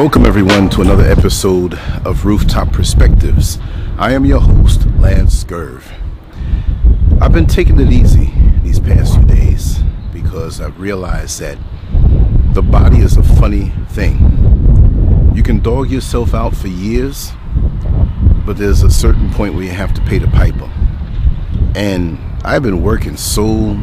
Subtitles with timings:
[0.00, 1.74] Welcome, everyone, to another episode
[2.06, 3.58] of Rooftop Perspectives.
[3.98, 5.82] I am your host, Lance Scurv.
[7.20, 8.32] I've been taking it easy
[8.62, 9.80] these past few days
[10.10, 11.58] because I've realized that
[12.54, 15.32] the body is a funny thing.
[15.34, 17.32] You can dog yourself out for years,
[18.46, 20.70] but there's a certain point where you have to pay the piper.
[21.74, 23.74] And I've been working so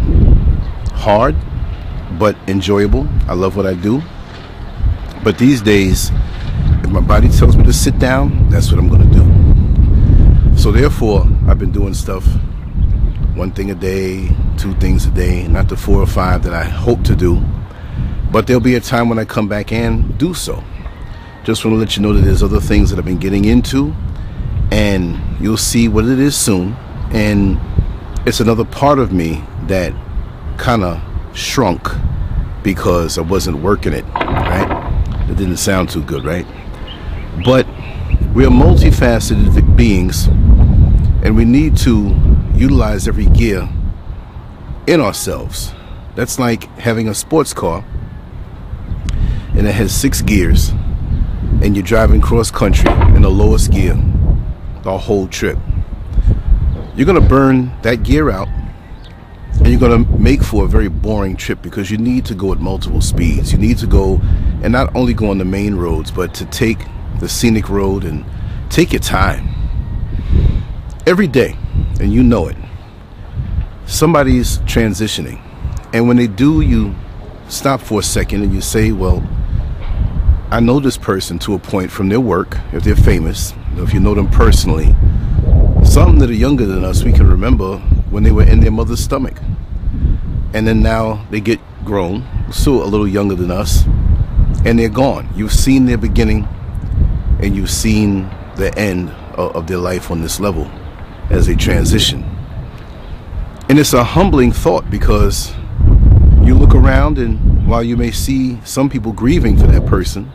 [0.95, 1.35] hard,
[2.17, 3.07] but enjoyable.
[3.27, 4.01] I love what I do.
[5.27, 6.09] But these days,
[6.85, 10.57] if my body tells me to sit down, that's what I'm going to do.
[10.57, 12.25] So therefore, I've been doing stuff
[13.35, 16.63] one thing a day, two things a day, not the four or five that I
[16.63, 17.43] hope to do.
[18.31, 20.63] But there'll be a time when I come back and do so.
[21.43, 23.93] Just want to let you know that there's other things that I've been getting into,
[24.71, 26.71] and you'll see what it is soon.
[27.11, 27.59] And
[28.25, 29.93] it's another part of me that
[30.57, 31.01] kind of
[31.37, 31.85] shrunk
[32.63, 34.05] because I wasn't working it?
[35.27, 36.45] That didn't sound too good, right?
[37.43, 37.67] But
[38.33, 40.27] we are multifaceted beings
[41.23, 42.15] and we need to
[42.53, 43.67] utilize every gear
[44.87, 45.73] in ourselves.
[46.15, 47.83] That's like having a sports car
[49.55, 50.69] and it has six gears
[51.61, 53.95] and you're driving cross country in the lowest gear
[54.83, 55.57] the whole trip.
[56.95, 58.47] You're going to burn that gear out
[59.59, 62.53] and you're going to make for a very boring trip because you need to go
[62.53, 63.51] at multiple speeds.
[63.51, 64.21] You need to go
[64.63, 66.79] and not only go on the main roads, but to take
[67.19, 68.25] the scenic road and
[68.69, 69.49] take your time.
[71.05, 71.55] Every day,
[71.99, 72.57] and you know it,
[73.85, 75.41] somebody's transitioning.
[75.93, 76.95] And when they do, you
[77.47, 79.27] stop for a second and you say, Well,
[80.51, 83.99] I know this person to a point from their work, if they're famous, if you
[83.99, 84.95] know them personally.
[85.83, 87.77] Some that are younger than us, we can remember
[88.09, 89.39] when they were in their mother's stomach.
[90.53, 93.83] And then now they get grown, still a little younger than us,
[94.67, 95.29] and they're gone.
[95.33, 96.45] You've seen their beginning
[97.41, 100.69] and you've seen the end of, of their life on this level
[101.29, 102.21] as they transition.
[103.69, 105.53] And it's a humbling thought because
[106.43, 110.29] you look around and while you may see some people grieving for that person,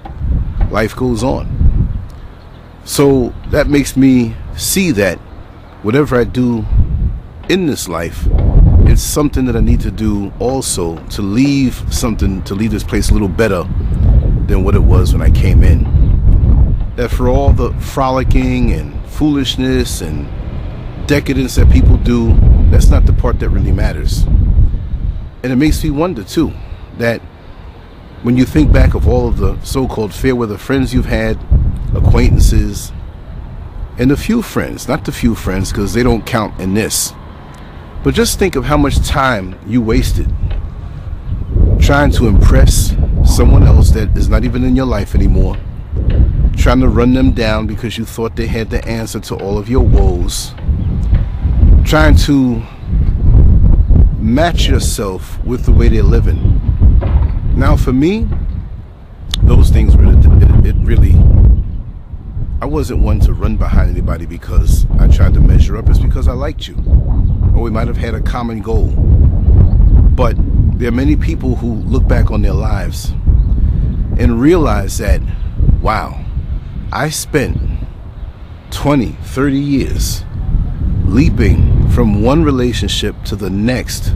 [0.70, 1.90] life goes on.
[2.86, 5.18] So that makes me see that
[5.82, 6.64] whatever I do
[7.50, 8.26] in this life,
[8.86, 13.10] it's something that I need to do also to leave something, to leave this place
[13.10, 13.68] a little better
[14.46, 15.84] than what it was when I came in.
[16.96, 20.28] That for all the frolicking and foolishness and
[21.06, 22.34] decadence that people do,
[22.70, 24.24] that's not the part that really matters.
[25.42, 26.52] And it makes me wonder too
[26.98, 27.20] that
[28.22, 31.38] when you think back of all of the so called fair weather friends you've had,
[31.94, 32.92] acquaintances,
[33.98, 37.12] and the few friends, not the few friends because they don't count in this,
[38.04, 40.32] but just think of how much time you wasted
[41.82, 42.94] trying to impress
[43.24, 45.56] someone else that is not even in your life anymore,
[46.56, 49.68] trying to run them down because you thought they had the answer to all of
[49.68, 50.54] your woes,
[51.84, 52.62] trying to
[54.18, 56.60] match yourself with the way they're living.
[57.56, 58.28] Now, for me,
[59.42, 61.14] those things really, it, it really,
[62.60, 65.88] I wasn't one to run behind anybody because I tried to measure up.
[65.88, 66.76] It's because I liked you,
[67.56, 68.86] or we might have had a common goal.
[70.14, 70.36] But
[70.82, 73.10] there are many people who look back on their lives
[74.18, 75.20] and realize that,
[75.80, 76.24] wow,
[76.90, 77.56] I spent
[78.72, 80.24] 20, 30 years
[81.04, 84.12] leaping from one relationship to the next,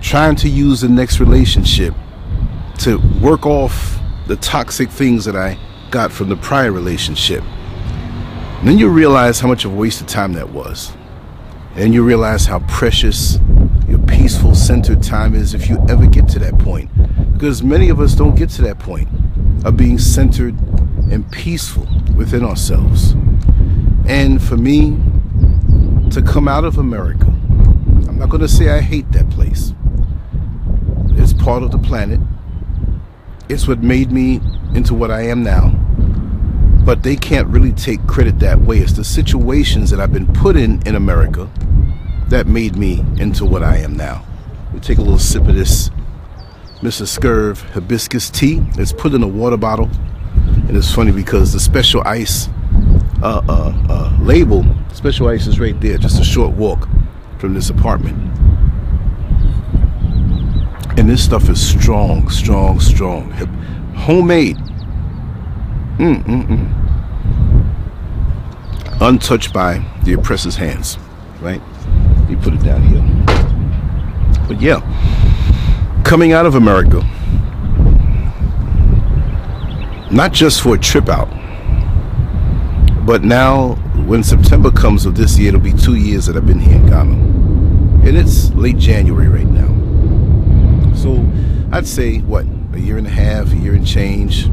[0.00, 1.94] trying to use the next relationship
[2.80, 5.56] to work off the toxic things that I
[5.92, 7.44] got from the prior relationship.
[7.44, 10.95] And then you realize how much of a waste of time that was.
[11.76, 13.38] And you realize how precious
[13.86, 16.90] your peaceful, centered time is if you ever get to that point.
[17.34, 19.08] Because many of us don't get to that point
[19.62, 20.58] of being centered
[21.10, 23.12] and peaceful within ourselves.
[24.08, 24.96] And for me,
[26.12, 29.74] to come out of America, I'm not going to say I hate that place.
[31.10, 32.20] It's part of the planet.
[33.50, 34.40] It's what made me
[34.74, 35.68] into what I am now.
[36.86, 38.78] But they can't really take credit that way.
[38.78, 41.50] It's the situations that I've been put in in America
[42.28, 44.24] that made me into what I am now.
[44.72, 45.90] We take a little sip of this
[46.82, 47.06] Mr.
[47.06, 48.62] Scurv hibiscus tea.
[48.76, 49.88] It's put in a water bottle.
[50.68, 52.48] And it's funny because the special ice
[53.22, 56.88] uh, uh, uh, label, special ice is right there, just a short walk
[57.38, 58.16] from this apartment.
[60.98, 63.30] And this stuff is strong, strong, strong.
[63.94, 64.56] Homemade.
[65.98, 66.72] Mm, mm, mm.
[69.00, 70.98] Untouched by the oppressor's hands,
[71.40, 71.62] right?
[72.28, 73.02] You put it down here.
[74.48, 74.80] But yeah,
[76.04, 77.02] coming out of America,
[80.10, 81.28] not just for a trip out,
[83.06, 83.74] but now
[84.06, 86.86] when September comes of this year, it'll be two years that I've been here in
[86.86, 87.12] Ghana.
[88.06, 90.94] And it's late January right now.
[90.94, 91.26] So
[91.72, 94.48] I'd say, what, a year and a half, a year and change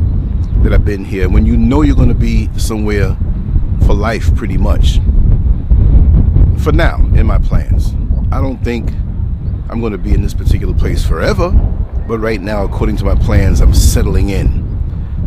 [0.64, 1.30] that I've been here.
[1.30, 3.16] When you know you're going to be somewhere
[3.86, 5.00] for life, pretty much.
[6.64, 7.94] For now, in my plans.
[8.32, 8.90] I don't think
[9.70, 11.52] I'm going to be in this particular place forever,
[12.08, 14.64] but right now, according to my plans, I'm settling in.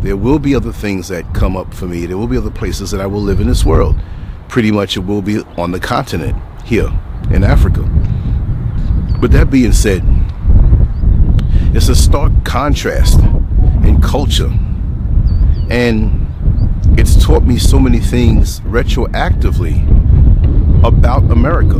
[0.01, 2.07] There will be other things that come up for me.
[2.07, 3.95] There will be other places that I will live in this world.
[4.49, 6.35] Pretty much it will be on the continent
[6.65, 6.89] here
[7.29, 7.81] in Africa.
[9.21, 10.01] But that being said,
[11.75, 13.19] it's a stark contrast
[13.83, 14.51] in culture.
[15.69, 16.25] And
[16.97, 19.96] it's taught me so many things retroactively
[20.83, 21.79] about America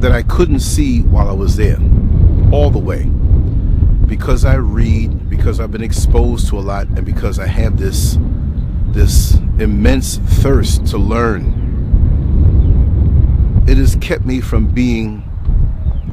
[0.00, 1.78] that I couldn't see while I was there
[2.52, 3.04] all the way.
[4.06, 8.18] Because I read, because I've been exposed to a lot, and because I have this
[8.88, 11.62] this immense thirst to learn,
[13.66, 15.22] it has kept me from being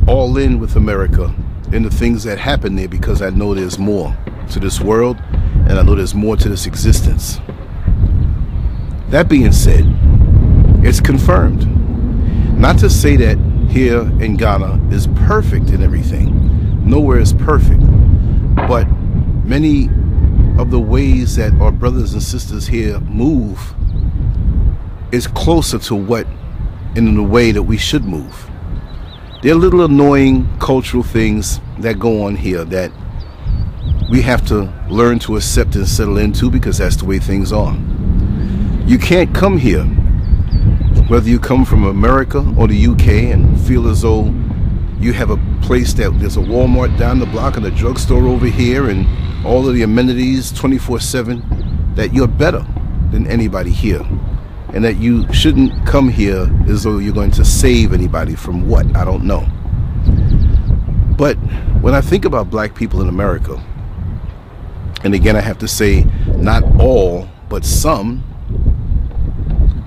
[0.08, 1.34] all in with America
[1.72, 4.18] and the things that happen there because I know there's more
[4.52, 5.18] to this world
[5.68, 7.40] and I know there's more to this existence.
[9.10, 9.86] That being said,
[10.84, 11.68] it's confirmed.
[12.58, 13.38] Not to say that
[13.70, 16.88] here in Ghana is perfect in everything.
[16.88, 17.82] Nowhere is perfect.
[18.56, 18.86] But
[19.46, 19.90] many
[20.58, 23.74] of the ways that our brothers and sisters here move
[25.12, 26.28] is closer to what
[26.96, 28.50] in the way that we should move.
[29.42, 32.92] There are little annoying cultural things that go on here that
[34.10, 37.76] we have to learn to accept and settle into because that's the way things are.
[38.86, 39.88] You can't come here
[41.12, 44.34] whether you come from America or the UK and feel as though
[44.98, 48.46] you have a place that there's a Walmart down the block and a drugstore over
[48.46, 49.06] here and
[49.46, 52.66] all of the amenities 24-7 that you're better
[53.12, 54.02] than anybody here.
[54.74, 58.86] And that you shouldn't come here as though you're going to save anybody from what?
[58.96, 59.46] I don't know.
[61.18, 61.36] But
[61.82, 63.62] when I think about black people in America
[65.04, 66.06] and again I have to say
[66.38, 68.24] not all but some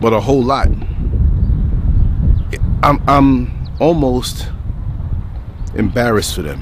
[0.03, 0.69] but a whole lot
[2.85, 4.51] I'm, I'm almost
[5.75, 6.61] embarrassed for them.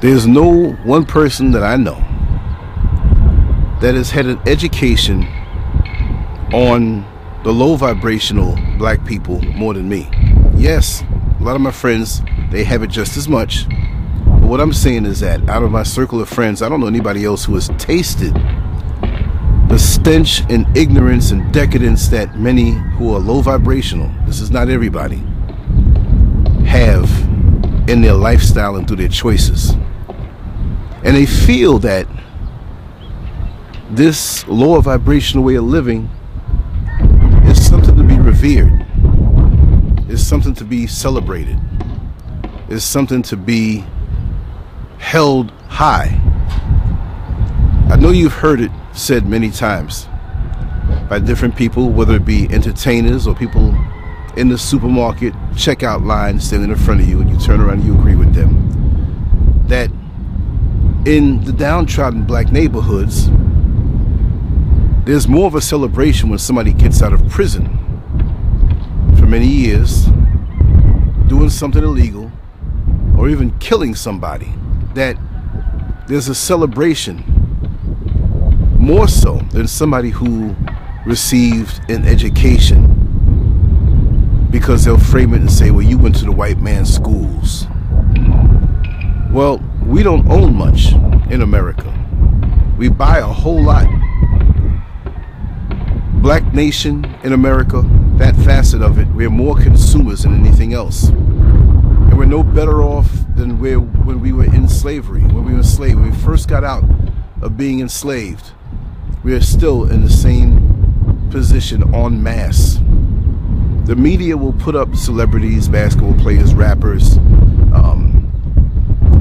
[0.00, 1.96] There's no one person that I know
[3.82, 5.24] that has had an education
[6.54, 7.04] on
[7.44, 10.08] the low vibrational black people more than me.
[10.54, 11.04] Yes,
[11.38, 13.68] a lot of my friends, they have it just as much.
[13.68, 16.86] But what I'm saying is that out of my circle of friends, I don't know
[16.86, 18.34] anybody else who has tasted
[19.68, 24.68] the stench and ignorance and decadence that many who are low vibrational, this is not
[24.68, 25.22] everybody,
[26.66, 27.10] have
[27.88, 29.72] in their lifestyle and through their choices.
[31.02, 32.06] And they feel that
[33.90, 36.10] this lower vibrational way of living
[37.44, 38.86] is something to be revered,
[40.08, 41.58] is something to be celebrated,
[42.68, 43.84] is something to be
[44.98, 46.20] held high.
[47.88, 50.08] I know you've heard it said many times
[51.08, 53.76] by different people, whether it be entertainers or people
[54.36, 57.84] in the supermarket checkout line standing in front of you and you turn around and
[57.84, 59.90] you agree with them, that
[61.06, 63.28] in the downtrodden black neighborhoods,
[65.04, 67.66] there's more of a celebration when somebody gets out of prison
[69.16, 70.06] for many years,
[71.28, 72.30] doing something illegal,
[73.16, 74.52] or even killing somebody,
[74.94, 75.16] that
[76.08, 77.35] there's a celebration
[78.86, 80.54] more so than somebody who
[81.04, 82.86] received an education
[84.48, 87.66] because they'll frame it and say, well, you went to the white man's schools.
[89.32, 90.92] Well, we don't own much
[91.32, 91.92] in America.
[92.78, 93.88] We buy a whole lot.
[96.22, 97.82] Black nation in America,
[98.18, 101.08] that facet of it, we're more consumers than anything else.
[101.08, 105.58] And we're no better off than we when we were in slavery, when we were
[105.58, 106.84] enslaved, when we first got out
[107.42, 108.52] of being enslaved
[109.26, 112.78] we are still in the same position en masse.
[113.86, 117.16] The media will put up celebrities, basketball players, rappers,
[117.74, 118.30] um,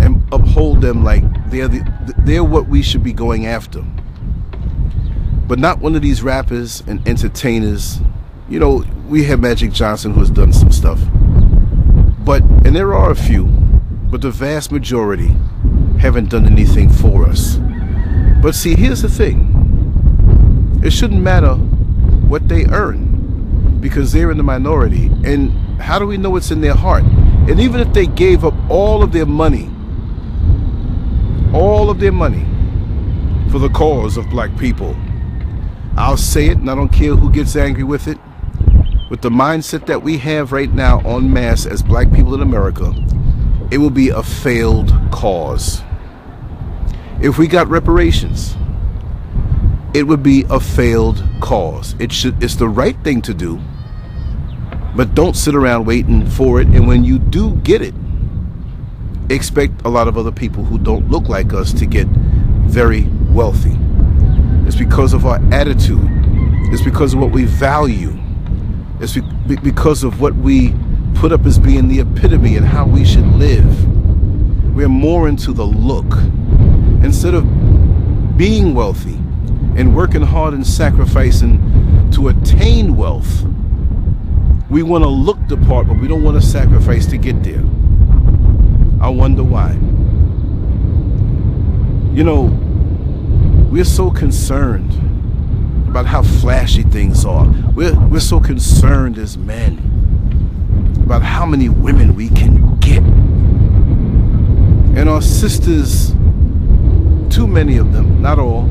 [0.04, 3.84] and uphold them like they're the, they're what we should be going after.
[5.48, 8.00] But not one of these rappers and entertainers.
[8.48, 11.00] You know, we have Magic Johnson who has done some stuff.
[12.20, 15.36] But, and there are a few, but the vast majority
[16.00, 17.58] haven't done anything for us.
[18.44, 19.55] But see, here's the thing
[20.86, 25.08] it shouldn't matter what they earn because they're in the minority.
[25.24, 25.52] And
[25.82, 27.04] how do we know it's in their heart?
[27.04, 29.72] And even if they gave up all of their money,
[31.56, 32.46] all of their money
[33.50, 34.96] for the cause of black people.
[35.98, 38.20] I'll say it and I don't care who gets angry with it.
[39.10, 42.94] With the mindset that we have right now en masse as black people in America,
[43.72, 45.82] it will be a failed cause.
[47.22, 48.56] If we got reparations,
[49.96, 51.96] it would be a failed cause.
[52.00, 53.62] It should it's the right thing to do.
[54.94, 57.94] But don't sit around waiting for it and when you do get it,
[59.30, 63.78] expect a lot of other people who don't look like us to get very wealthy.
[64.68, 66.10] It's because of our attitude.
[66.74, 68.20] It's because of what we value.
[69.00, 69.18] It's
[69.64, 70.76] because of what we
[71.14, 74.76] put up as being the epitome and how we should live.
[74.76, 76.12] We're more into the look.
[77.02, 77.46] Instead of
[78.38, 79.22] being wealthy
[79.76, 83.44] and working hard and sacrificing to attain wealth,
[84.70, 87.64] we want to look the part, but we don't want to sacrifice to get there.
[89.02, 89.74] I wonder why.
[92.16, 92.44] You know,
[93.70, 94.94] we're so concerned
[95.90, 97.46] about how flashy things are.
[97.76, 99.92] We're, we're so concerned as men
[101.04, 103.04] about how many women we can get.
[104.98, 106.12] And our sisters,
[107.30, 108.64] too many of them, not all,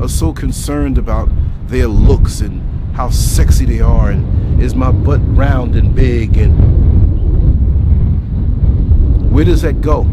[0.00, 1.28] are so concerned about
[1.68, 2.62] their looks and
[2.94, 6.76] how sexy they are and is my butt round and big and
[9.30, 10.04] where does that go?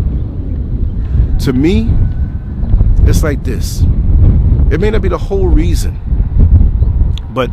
[1.39, 1.89] To me,
[3.07, 3.83] it's like this.
[4.71, 5.99] It may not be the whole reason,
[7.29, 7.49] but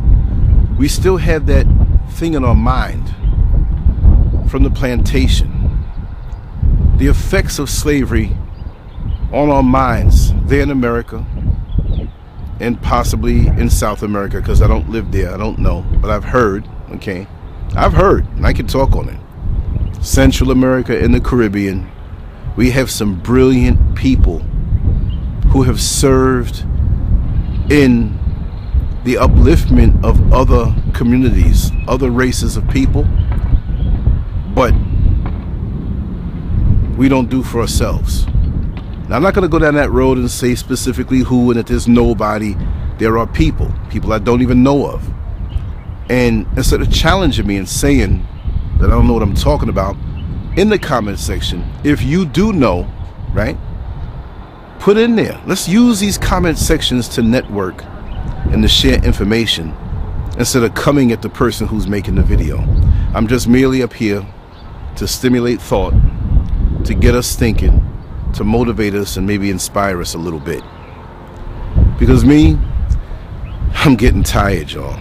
[0.79, 1.67] we still have that
[2.11, 3.15] thing in our mind
[4.51, 5.49] from the plantation.
[6.97, 8.37] The effects of slavery
[9.33, 11.25] on our minds there in America
[12.61, 15.33] and possibly in South America because I don't live there.
[15.33, 17.27] I don't know, but I've heard, okay?
[17.75, 20.05] I've heard, and I can talk on it.
[20.05, 21.91] Central America and the Caribbean,
[22.57, 24.41] we have some brilliant people
[25.53, 26.61] who have served
[27.71, 28.19] in
[29.05, 33.05] the upliftment of other communities, other races of people,
[34.55, 34.75] but
[36.99, 38.27] we don't do for ourselves.
[39.11, 41.67] Now, I'm not going to go down that road and say specifically who and that
[41.67, 42.55] there's nobody.
[42.99, 45.05] There are people, people I don't even know of.
[46.09, 48.25] And instead of challenging me and saying,
[48.79, 49.97] that I don't know what I'm talking about
[50.57, 51.69] in the comment section.
[51.83, 52.89] If you do know,
[53.33, 53.59] right,
[54.79, 55.41] put in there.
[55.45, 57.85] Let's use these comment sections to network
[58.53, 59.75] and to share information
[60.39, 62.59] instead of coming at the person who's making the video.
[63.13, 64.25] I'm just merely up here
[64.97, 65.95] to stimulate thought,
[66.85, 67.85] to get us thinking,
[68.35, 70.63] to motivate us and maybe inspire us a little bit.
[71.99, 72.59] Because me,
[73.75, 75.01] I'm getting tired, y'all.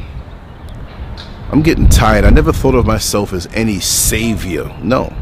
[1.51, 2.25] I'm getting tired.
[2.25, 4.71] I never thought of myself as any savior.
[4.81, 5.13] No.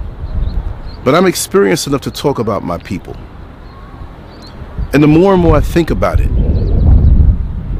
[1.03, 3.15] But I'm experienced enough to talk about my people.
[4.93, 6.29] And the more and more I think about it,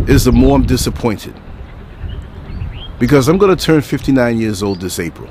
[0.10, 1.36] is the more I'm disappointed.
[3.00, 5.29] Because I'm going to turn 59 years old this April.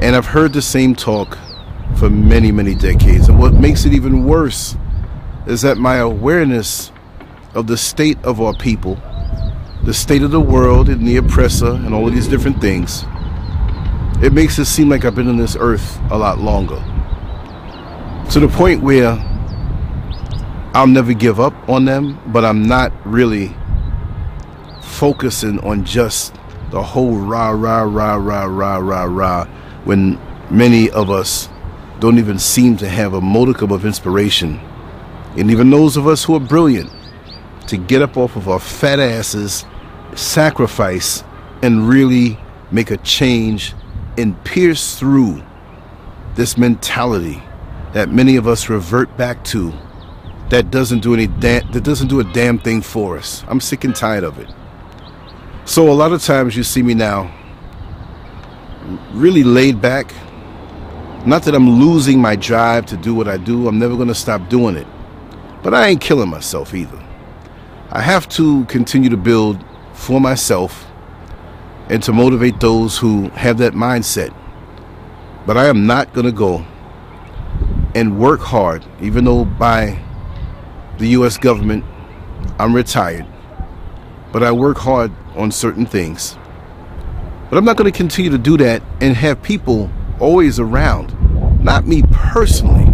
[0.00, 1.38] And I've heard the same talk
[1.96, 3.28] for many, many decades.
[3.28, 4.76] And what makes it even worse
[5.46, 6.92] is that my awareness
[7.54, 9.00] of the state of our people
[9.84, 13.04] the state of the world and the oppressor and all of these different things,
[14.22, 16.76] it makes it seem like I've been on this earth a lot longer.
[18.30, 19.18] To the point where
[20.74, 23.54] I'll never give up on them, but I'm not really
[24.80, 26.34] focusing on just
[26.70, 29.44] the whole rah, rah, rah, rah, rah, rah, rah,
[29.84, 30.18] when
[30.48, 31.48] many of us
[32.02, 34.58] don't even seem to have a modicum of inspiration.
[35.36, 36.90] And even those of us who are brilliant
[37.68, 39.64] to get up off of our fat asses
[40.16, 41.22] sacrifice
[41.62, 42.40] and really
[42.72, 43.72] make a change
[44.18, 45.44] and pierce through
[46.34, 47.40] this mentality
[47.92, 49.72] that many of us revert back to
[50.50, 53.44] that doesn't do any da- that doesn't do a damn thing for us.
[53.46, 54.48] I'm sick and tired of it.
[55.66, 57.32] So a lot of times you see me now
[59.12, 60.12] really laid back.
[61.24, 63.68] Not that I'm losing my drive to do what I do.
[63.68, 64.86] I'm never going to stop doing it.
[65.62, 67.00] But I ain't killing myself either.
[67.90, 70.86] I have to continue to build for myself
[71.88, 74.34] and to motivate those who have that mindset.
[75.46, 76.66] But I am not going to go
[77.94, 80.02] and work hard, even though by
[80.98, 81.36] the U.S.
[81.36, 81.84] government
[82.58, 83.26] I'm retired.
[84.32, 86.36] But I work hard on certain things.
[87.48, 91.11] But I'm not going to continue to do that and have people always around.
[91.62, 92.84] Not me personally.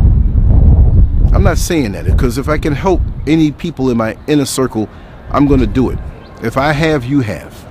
[1.33, 4.89] I'm not saying that because if I can help any people in my inner circle,
[5.31, 5.99] I'm going to do it.
[6.43, 7.67] If I have, you have.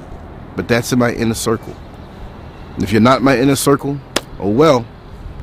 [0.56, 1.76] But that's in my inner circle.
[2.80, 4.00] If you're not my inner circle,
[4.40, 4.86] oh well,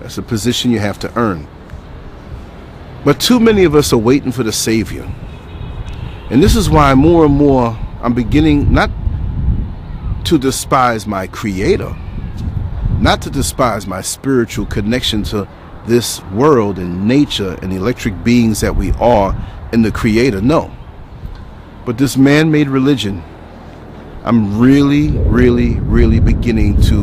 [0.01, 1.47] that's a position you have to earn.
[3.05, 5.09] But too many of us are waiting for the Savior.
[6.31, 8.91] And this is why more and more I'm beginning not
[10.25, 11.95] to despise my Creator,
[13.01, 15.49] not to despise my spiritual connection to
[15.87, 19.37] this world and nature and electric beings that we are
[19.73, 20.41] and the Creator.
[20.41, 20.75] No.
[21.85, 23.23] But this man made religion,
[24.25, 27.03] I'm really, really, really beginning to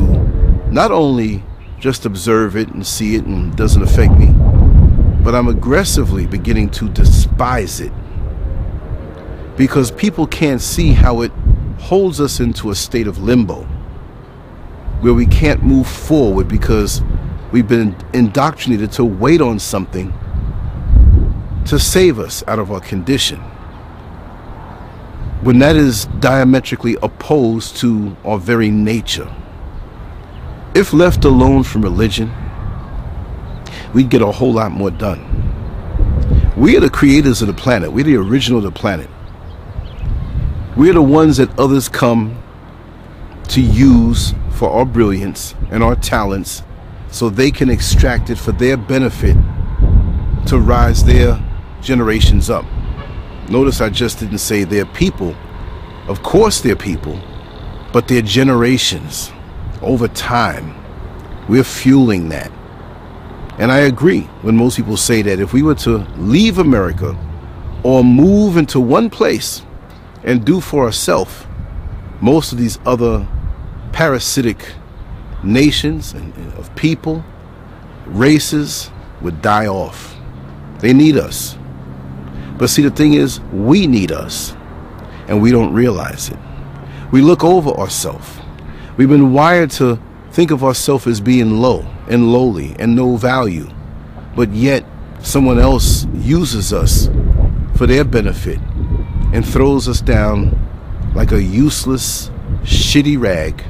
[0.70, 1.44] not only
[1.78, 4.32] just observe it and see it and it doesn't affect me,
[5.22, 7.92] but I'm aggressively beginning to despise it
[9.56, 11.30] because people can't see how it
[11.78, 13.68] holds us into a state of limbo
[15.02, 17.02] where we can't move forward because
[17.50, 20.12] we've been indoctrinated to wait on something
[21.66, 23.40] to save us out of our condition.
[25.42, 29.28] When that is diametrically opposed to our very nature.
[30.74, 32.32] If left alone from religion,
[33.92, 35.28] we'd get a whole lot more done.
[36.56, 37.92] We are the creators of the planet.
[37.92, 39.10] We're the original of the planet.
[40.76, 42.41] We're the ones that others come
[43.48, 46.62] to use for our brilliance and our talents
[47.10, 49.36] so they can extract it for their benefit
[50.46, 51.42] to rise their
[51.80, 52.64] generations up.
[53.48, 55.36] Notice I just didn't say their people.
[56.08, 57.20] Of course, they're people,
[57.92, 59.30] but their generations
[59.82, 60.74] over time.
[61.48, 62.50] We're fueling that.
[63.58, 67.16] And I agree when most people say that if we were to leave America
[67.82, 69.62] or move into one place
[70.24, 71.46] and do for ourselves,
[72.22, 73.26] most of these other
[73.92, 74.64] parasitic
[75.42, 77.24] nations and, of people,
[78.06, 80.16] races would die off.
[80.78, 81.58] They need us.
[82.58, 84.54] But see, the thing is, we need us,
[85.26, 86.38] and we don't realize it.
[87.10, 88.38] We look over ourselves.
[88.96, 90.00] We've been wired to
[90.30, 93.68] think of ourselves as being low and lowly and no value,
[94.36, 94.84] but yet
[95.20, 97.08] someone else uses us
[97.74, 98.60] for their benefit
[99.32, 100.58] and throws us down
[101.14, 102.30] like a useless,
[102.62, 103.64] shitty rag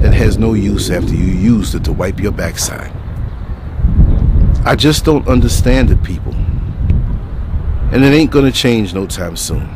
[0.00, 2.92] that has no use after you used it to wipe your backside.
[4.64, 6.34] I just don't understand it, people.
[7.90, 9.68] And it ain't gonna change no time soon.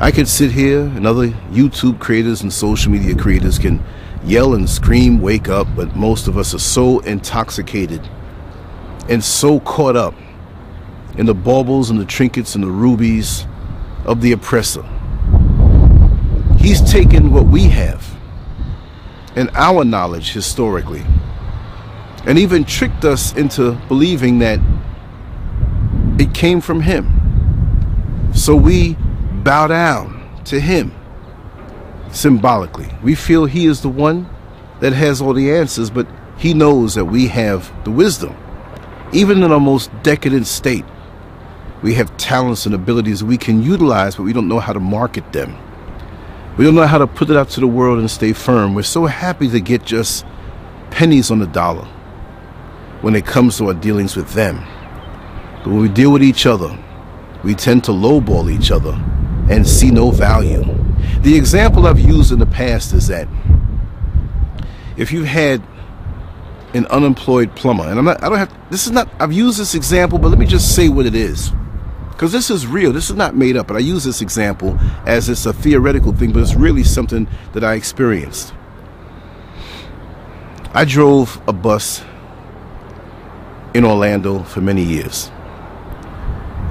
[0.00, 3.82] I could sit here and other YouTube creators and social media creators can
[4.24, 8.08] yell and scream, wake up, but most of us are so intoxicated
[9.08, 10.14] and so caught up
[11.16, 13.46] in the baubles and the trinkets and the rubies
[14.04, 14.88] of the oppressor.
[16.58, 18.04] He's taken what we have
[19.36, 21.04] and our knowledge historically
[22.26, 24.58] and even tricked us into believing that
[26.18, 28.30] it came from him.
[28.34, 28.94] So we
[29.44, 30.92] bow down to him
[32.10, 32.88] symbolically.
[33.02, 34.28] We feel he is the one
[34.80, 38.36] that has all the answers, but he knows that we have the wisdom.
[39.12, 40.84] Even in our most decadent state,
[41.82, 45.32] we have talents and abilities we can utilize, but we don't know how to market
[45.32, 45.56] them.
[46.58, 48.74] We don't know how to put it out to the world and stay firm.
[48.74, 50.26] We're so happy to get just
[50.90, 51.84] pennies on the dollar
[53.00, 54.56] when it comes to our dealings with them.
[55.58, 56.76] But when we deal with each other,
[57.44, 59.00] we tend to lowball each other
[59.48, 60.64] and see no value.
[61.20, 63.28] The example I've used in the past is that
[64.96, 65.62] if you had
[66.74, 69.76] an unemployed plumber, and I'm not, I don't have, this is not, I've used this
[69.76, 71.52] example, but let me just say what it is.
[72.18, 74.76] Because this is real, this is not made up, but I use this example
[75.06, 78.52] as it's a theoretical thing, but it's really something that I experienced.
[80.74, 82.04] I drove a bus
[83.72, 85.30] in Orlando for many years.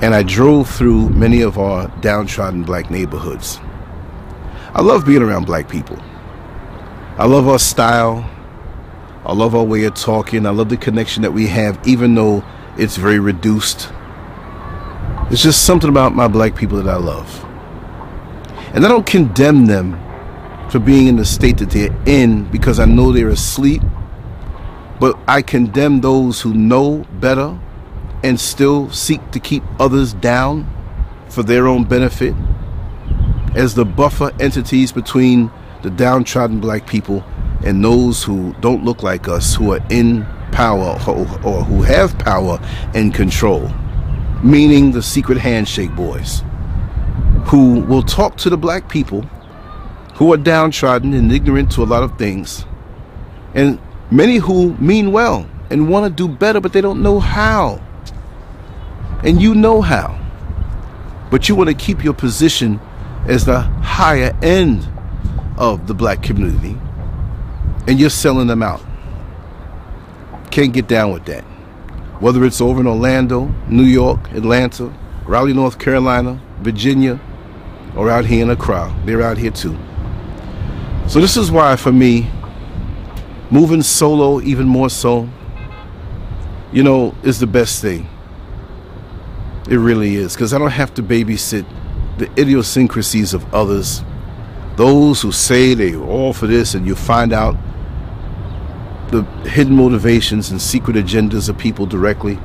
[0.01, 3.62] And I drove through many of our downtrodden black neighborhoods.
[4.73, 5.97] I love being around black people.
[7.17, 8.29] I love our style.
[9.25, 10.45] I love our way of talking.
[10.45, 12.43] I love the connection that we have, even though
[12.77, 13.93] it's very reduced.
[15.29, 17.43] It's just something about my black people that I love.
[18.73, 19.99] And I don't condemn them
[20.69, 23.81] for being in the state that they're in because I know they're asleep.
[24.99, 27.59] But I condemn those who know better
[28.23, 30.65] and still seek to keep others down
[31.29, 32.33] for their own benefit
[33.55, 35.51] as the buffer entities between
[35.83, 37.23] the downtrodden black people
[37.65, 40.97] and those who don't look like us, who are in power
[41.43, 42.59] or who have power
[42.95, 43.69] and control,
[44.43, 46.43] meaning the secret handshake boys,
[47.45, 49.21] who will talk to the black people
[50.15, 52.65] who are downtrodden and ignorant to a lot of things,
[53.54, 53.80] and
[54.12, 57.82] many who mean well and want to do better, but they don't know how.
[59.23, 60.17] And you know how.
[61.30, 62.80] But you want to keep your position
[63.28, 64.88] as the higher end
[65.58, 66.78] of the black community
[67.88, 68.82] and you're selling them out.
[70.52, 71.43] Can't get down with that.
[72.19, 74.93] Whether it's over in Orlando, New York, Atlanta,
[75.25, 77.19] Raleigh, North Carolina, Virginia,
[77.95, 78.95] or out here in Accra.
[79.06, 79.77] They're out here too.
[81.08, 82.30] So this is why for me,
[83.49, 85.30] moving solo even more so,
[86.71, 88.08] you know, is the best thing.
[89.69, 90.34] It really is.
[90.34, 91.65] Because I don't have to babysit
[92.17, 94.03] the idiosyncrasies of others.
[94.75, 97.56] Those who say they're all for this and you find out
[99.10, 102.36] the hidden motivations and secret agendas of people directly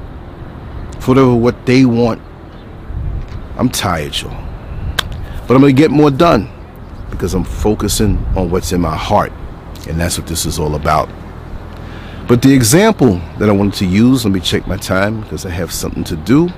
[1.01, 2.22] for whatever what they want.
[3.57, 4.31] I'm tired, y'all.
[5.46, 6.48] But I'm going to get more done
[7.11, 9.33] because I'm focusing on what's in my heart.
[9.88, 11.11] And that's what this is all about.
[12.29, 15.51] But the example that I wanted to use, let me check my time because I
[15.51, 16.48] have something to do.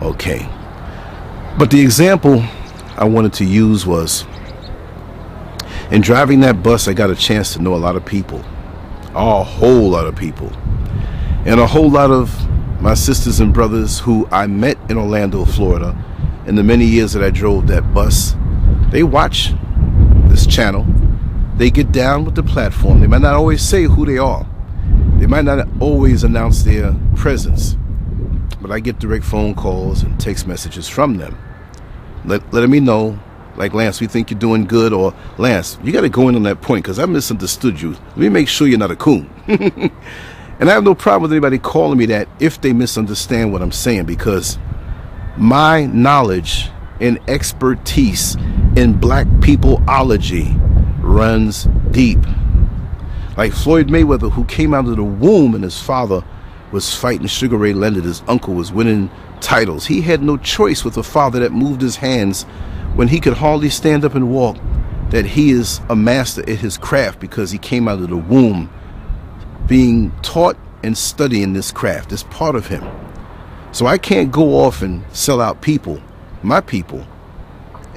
[0.00, 0.48] Okay.
[1.58, 2.44] But the example
[2.96, 4.24] I wanted to use was
[5.90, 8.44] in driving that bus, I got a chance to know a lot of people
[9.16, 10.52] a whole lot of people.
[11.46, 12.30] And a whole lot of
[12.80, 15.96] my sisters and brothers who I met in Orlando, Florida,
[16.46, 18.36] in the many years that I drove that bus,
[18.90, 19.52] they watch
[20.28, 20.86] this channel.
[21.56, 23.00] They get down with the platform.
[23.00, 24.46] They might not always say who they are.
[25.18, 27.76] They might not always announce their presence.
[28.60, 31.38] But I get direct phone calls and text messages from them,
[32.24, 33.18] let, letting me know
[33.56, 36.42] like Lance, we think you're doing good, or Lance, you got to go in on
[36.44, 37.90] that point because I misunderstood you.
[37.90, 39.30] Let me make sure you're not a coon.
[39.46, 39.90] and
[40.60, 44.04] I have no problem with anybody calling me that if they misunderstand what I'm saying
[44.04, 44.58] because
[45.36, 48.36] my knowledge and expertise
[48.76, 50.58] in black peopleology
[51.02, 52.18] runs deep.
[53.36, 56.24] Like Floyd Mayweather, who came out of the womb and his father
[56.72, 59.86] was fighting Sugar Ray Leonard, his uncle was winning titles.
[59.86, 62.46] He had no choice with a father that moved his hands
[62.96, 64.56] when he could hardly stand up and walk,
[65.10, 68.70] that he is a master at his craft because he came out of the womb
[69.68, 72.12] being taught and studying this craft.
[72.12, 72.84] It's part of him.
[73.72, 76.00] So I can't go off and sell out people,
[76.42, 77.06] my people,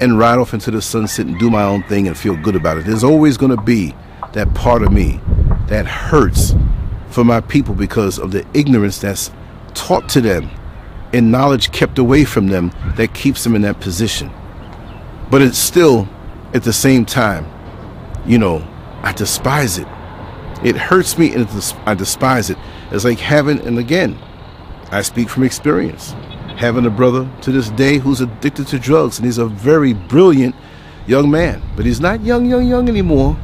[0.00, 2.76] and ride off into the sunset and do my own thing and feel good about
[2.76, 2.84] it.
[2.84, 3.94] There's always going to be
[4.34, 5.20] that part of me
[5.68, 6.54] that hurts
[7.08, 9.30] for my people because of the ignorance that's
[9.74, 10.50] taught to them
[11.12, 14.30] and knowledge kept away from them that keeps them in that position.
[15.30, 16.08] But it's still,
[16.52, 17.46] at the same time,
[18.26, 18.66] you know,
[19.02, 19.86] I despise it.
[20.64, 21.48] It hurts me and
[21.86, 22.58] I despise it.
[22.90, 24.18] It's like having, and again,
[24.90, 26.12] I speak from experience,
[26.56, 30.56] having a brother to this day who's addicted to drugs, and he's a very brilliant
[31.06, 31.62] young man.
[31.76, 33.36] But he's not young, young, young anymore.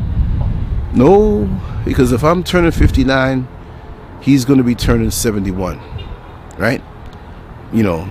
[0.92, 1.48] No,
[1.84, 3.46] because if I'm turning 59,
[4.20, 5.80] he's going to be turning 71,
[6.58, 6.82] right?
[7.72, 8.10] You know,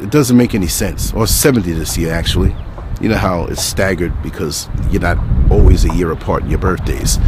[0.00, 1.12] it doesn't make any sense.
[1.12, 2.54] Or 70 this year, actually
[3.00, 5.18] you know how it's staggered because you're not
[5.50, 7.18] always a year apart in your birthdays.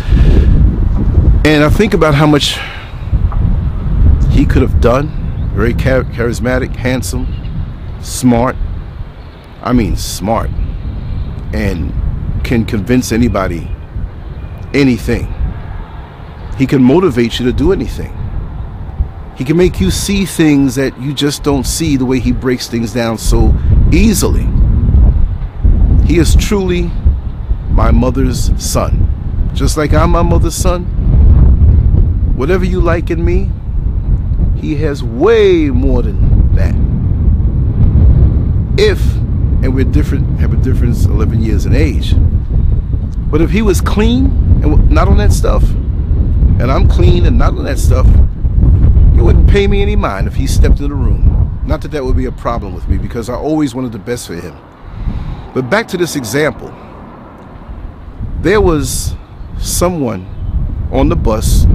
[1.44, 2.59] And I think about how much
[4.31, 5.14] he could have done.
[5.54, 7.26] Very char charismatic, handsome,
[8.00, 8.57] smart.
[9.62, 10.50] I mean, smart.
[11.52, 11.92] And
[12.44, 13.68] can convince anybody
[14.74, 15.33] anything.
[16.57, 18.14] He can motivate you to do anything.
[19.37, 22.68] He can make you see things that you just don't see the way he breaks
[22.68, 23.54] things down so
[23.92, 24.46] easily.
[26.09, 26.90] He is truly
[27.68, 29.51] my mother's son.
[29.53, 30.85] Just like I'm my mother's son.
[32.35, 33.51] Whatever you like in me,
[34.59, 36.75] he has way more than that.
[38.83, 39.05] If,
[39.62, 42.14] and we're different, have a difference 11 years in age.
[43.31, 44.29] But if he was clean
[44.62, 48.07] and not on that stuff, and I'm clean and not on that stuff,
[49.14, 51.61] you wouldn't pay me any mind if he stepped in the room.
[51.66, 54.27] Not that that would be a problem with me because I always wanted the best
[54.27, 54.57] for him.
[55.59, 56.73] But back to this example.
[58.42, 59.16] There was
[59.59, 60.25] someone
[60.92, 61.66] on the bus.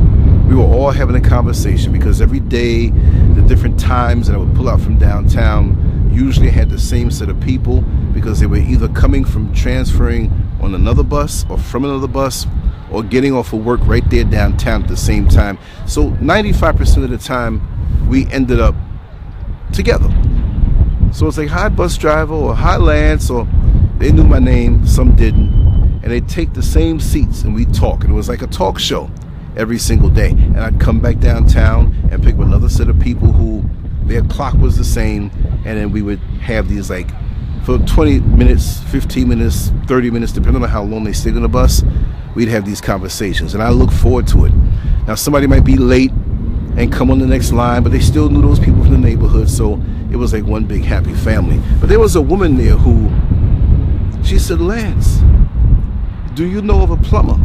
[0.48, 4.56] We were all having a conversation because every day, the different times that I would
[4.56, 7.82] pull out from downtown, usually had the same set of people
[8.14, 12.48] because they were either coming from transferring on another bus or from another bus
[12.90, 15.60] or getting off of work right there downtown at the same time.
[15.88, 18.76] So 95% of the time, we ended up
[19.74, 20.10] together.
[21.12, 23.46] So it's like, hi, bus driver, or hi, Lance, or
[24.04, 25.48] they knew my name, some didn't.
[26.04, 28.04] And they'd take the same seats and we'd talk.
[28.04, 29.10] And it was like a talk show
[29.56, 30.32] every single day.
[30.32, 33.64] And I'd come back downtown and pick up another set of people who
[34.04, 35.32] their clock was the same.
[35.64, 37.08] And then we would have these like,
[37.64, 41.48] for 20 minutes, 15 minutes, 30 minutes, depending on how long they stayed on the
[41.48, 41.82] bus,
[42.36, 43.54] we'd have these conversations.
[43.54, 44.54] And I look forward to it.
[45.08, 46.12] Now, somebody might be late
[46.76, 49.50] and come on the next line, but they still knew those people from the neighborhood.
[49.50, 51.62] So it was like one big happy family.
[51.80, 53.10] But there was a woman there who
[54.24, 55.20] she said, Lance,
[56.34, 57.38] do you know of a plumber?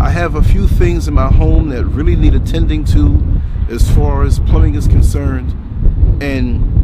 [0.00, 4.22] I have a few things in my home that really need attending to, as far
[4.22, 5.52] as plumbing is concerned.
[6.22, 6.74] And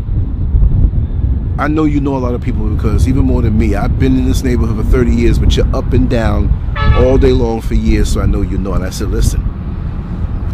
[1.60, 4.16] I know you know a lot of people because even more than me, I've been
[4.16, 6.50] in this neighborhood for 30 years, but you're up and down
[6.96, 8.72] all day long for years, so I know you know.
[8.72, 9.42] And I said, listen,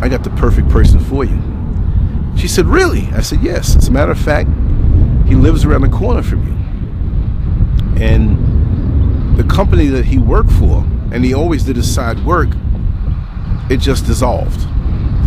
[0.01, 1.41] I got the perfect person for you.
[2.37, 3.09] She said, really?
[3.13, 3.77] I said, yes.
[3.77, 4.49] As a matter of fact,
[5.29, 6.56] he lives around the corner from you.
[8.01, 12.49] And the company that he worked for, and he always did his side work,
[13.71, 14.61] it just dissolved.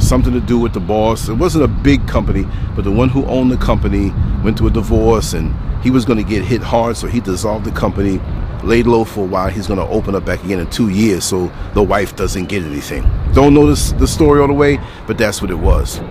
[0.02, 1.28] Something to do with the boss.
[1.30, 4.72] It wasn't a big company, but the one who owned the company went to a
[4.72, 5.54] divorce and
[5.84, 8.20] he was going to get hit hard, so he dissolved the company,
[8.64, 9.50] laid low for a while.
[9.50, 12.64] He's going to open up back again in two years so the wife doesn't get
[12.64, 13.04] anything.
[13.34, 16.02] Don't know this, the story all the way, but that's what it was.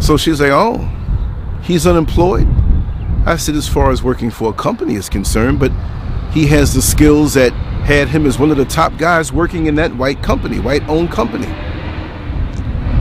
[0.00, 0.88] So she's like, oh,
[1.62, 2.46] he's unemployed?
[3.26, 5.72] I said, as far as working for a company is concerned, but
[6.32, 7.52] he has the skills that
[7.84, 11.10] had him as one of the top guys working in that white company, white owned
[11.10, 11.46] company.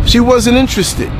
[0.07, 1.11] She wasn't interested.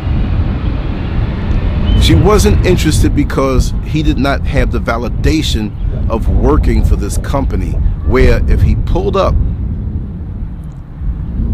[2.01, 7.71] She wasn't interested because he did not have the validation of working for this company.
[8.07, 9.33] Where if he pulled up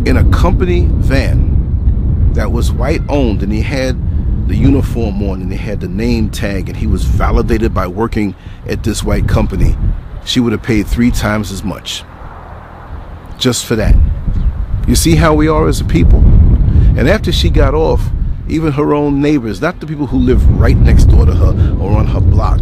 [0.06, 3.98] in a company van that was white owned and he had
[4.54, 8.36] the uniform on and he had the name tag and he was validated by working
[8.68, 9.76] at this white company,
[10.26, 12.04] she would have paid three times as much
[13.40, 13.96] just for that.
[14.88, 16.20] You see how we are as a people?
[16.96, 18.12] And after she got off,
[18.48, 21.98] even her own neighbors, not the people who live right next door to her or
[21.98, 22.60] on her block,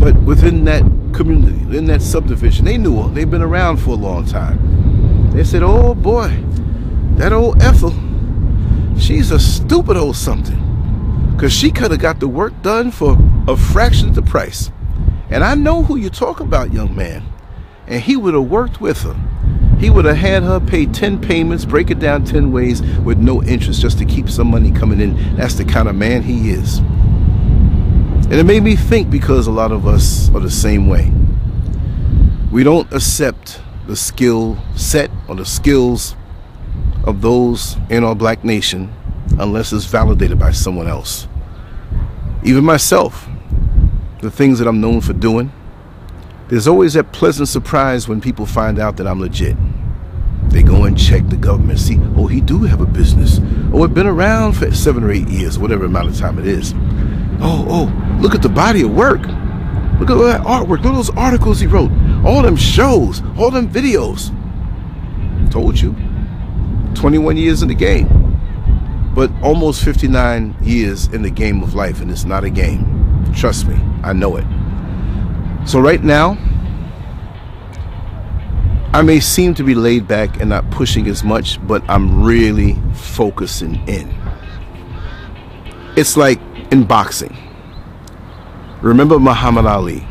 [0.00, 0.80] but within that
[1.12, 3.10] community, in that subdivision, they knew her.
[3.10, 5.30] They've been around for a long time.
[5.32, 6.42] They said, oh boy,
[7.16, 7.92] that old Ethel,
[8.98, 10.71] she's a stupid old something.
[11.32, 13.18] Because she could have got the work done for
[13.48, 14.70] a fraction of the price.
[15.30, 17.24] And I know who you talk about, young man.
[17.86, 19.16] And he would have worked with her
[19.82, 23.42] he would have had her pay 10 payments, break it down 10 ways with no
[23.42, 25.34] interest just to keep some money coming in.
[25.34, 26.78] That's the kind of man he is.
[26.78, 31.10] And it made me think because a lot of us are the same way.
[32.52, 36.14] We don't accept the skill set or the skills
[37.02, 38.94] of those in our black nation
[39.42, 41.26] unless it's validated by someone else.
[42.44, 43.28] Even myself,
[44.20, 45.52] the things that I'm known for doing,
[46.48, 49.56] there's always that pleasant surprise when people find out that I'm legit.
[50.48, 53.40] They go and check the government, see, oh, he do have a business.
[53.72, 56.74] Oh, it been around for seven or eight years, whatever amount of time it is.
[57.40, 59.22] Oh, oh, look at the body of work.
[59.98, 60.82] Look at all that artwork.
[60.82, 61.90] Look at those articles he wrote.
[62.24, 64.30] All them shows, all them videos.
[65.50, 65.96] Told you.
[66.94, 68.21] 21 years in the game.
[69.14, 73.32] But almost 59 years in the game of life, and it's not a game.
[73.34, 74.46] Trust me, I know it.
[75.66, 76.38] So right now,
[78.94, 82.76] I may seem to be laid back and not pushing as much, but I'm really
[82.94, 84.14] focusing in.
[85.96, 87.36] It's like in boxing.
[88.82, 90.06] Remember Muhammad Ali?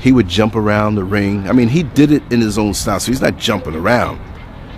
[0.00, 1.48] He would jump around the ring.
[1.48, 4.20] I mean, he did it in his own style, so he's not jumping around.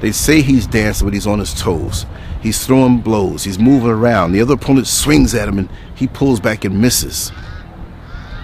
[0.01, 2.07] They say he's dancing, but he's on his toes.
[2.41, 3.45] He's throwing blows.
[3.45, 4.33] He's moving around.
[4.33, 7.33] The other opponent swings at him and he pulls back and misses.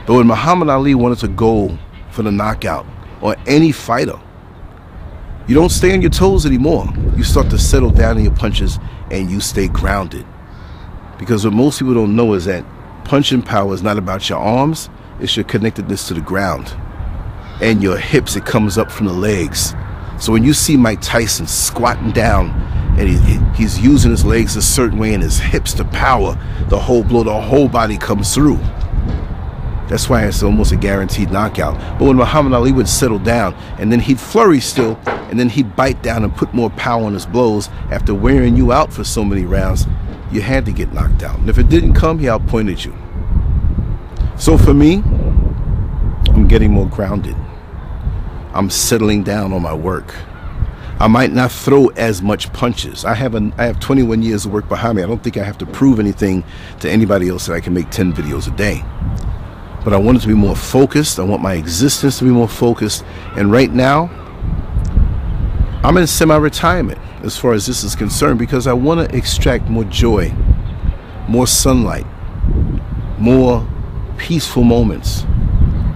[0.07, 1.78] But when Muhammad Ali wanted to go
[2.11, 2.87] for the knockout,
[3.20, 4.20] or any fighter,
[5.46, 6.87] you don't stay on your toes anymore.
[7.16, 8.78] You start to settle down in your punches
[9.11, 10.26] and you stay grounded.
[11.18, 12.64] Because what most people don't know is that
[13.04, 16.74] punching power is not about your arms, it's your connectedness to the ground.
[17.62, 19.74] And your hips, it comes up from the legs.
[20.18, 22.50] So when you see Mike Tyson squatting down
[22.98, 26.78] and he, he's using his legs a certain way and his hips to power, the
[26.78, 28.59] whole blow, the whole body comes through.
[29.88, 31.78] That's why it's almost a guaranteed knockout.
[31.98, 35.76] But when Muhammad Ali would settle down and then he'd flurry still, and then he'd
[35.76, 39.24] bite down and put more power on his blows after wearing you out for so
[39.24, 39.87] many rounds,
[40.33, 41.38] you had to get knocked out.
[41.38, 42.94] And if it didn't come, he outpointed you.
[44.37, 45.02] So for me,
[46.28, 47.37] I'm getting more grounded.
[48.52, 50.14] I'm settling down on my work.
[51.00, 53.04] I might not throw as much punches.
[53.04, 55.02] I have an, I have 21 years of work behind me.
[55.02, 56.44] I don't think I have to prove anything
[56.80, 58.83] to anybody else that I can make 10 videos a day
[59.85, 61.18] but I want it to be more focused.
[61.18, 63.04] I want my existence to be more focused.
[63.37, 64.09] And right now,
[65.85, 69.68] I'm in semi retirement as far as this is concerned because I want to extract
[69.68, 70.33] more joy,
[71.28, 72.07] more sunlight,
[73.18, 73.68] more
[74.16, 75.24] peaceful moments.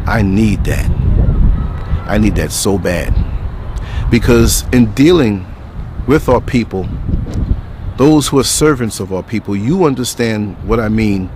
[0.07, 0.91] I need that.
[2.07, 3.15] I need that so bad.
[4.11, 5.47] Because in dealing
[6.07, 6.89] with our people,
[7.97, 11.31] those who are servants of our people, you understand what I mean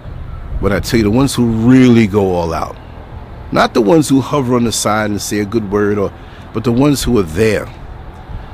[0.62, 2.76] but I tell you, the ones who really go all out,
[3.50, 6.12] not the ones who hover on the side and say a good word, or,
[6.54, 7.68] but the ones who are there,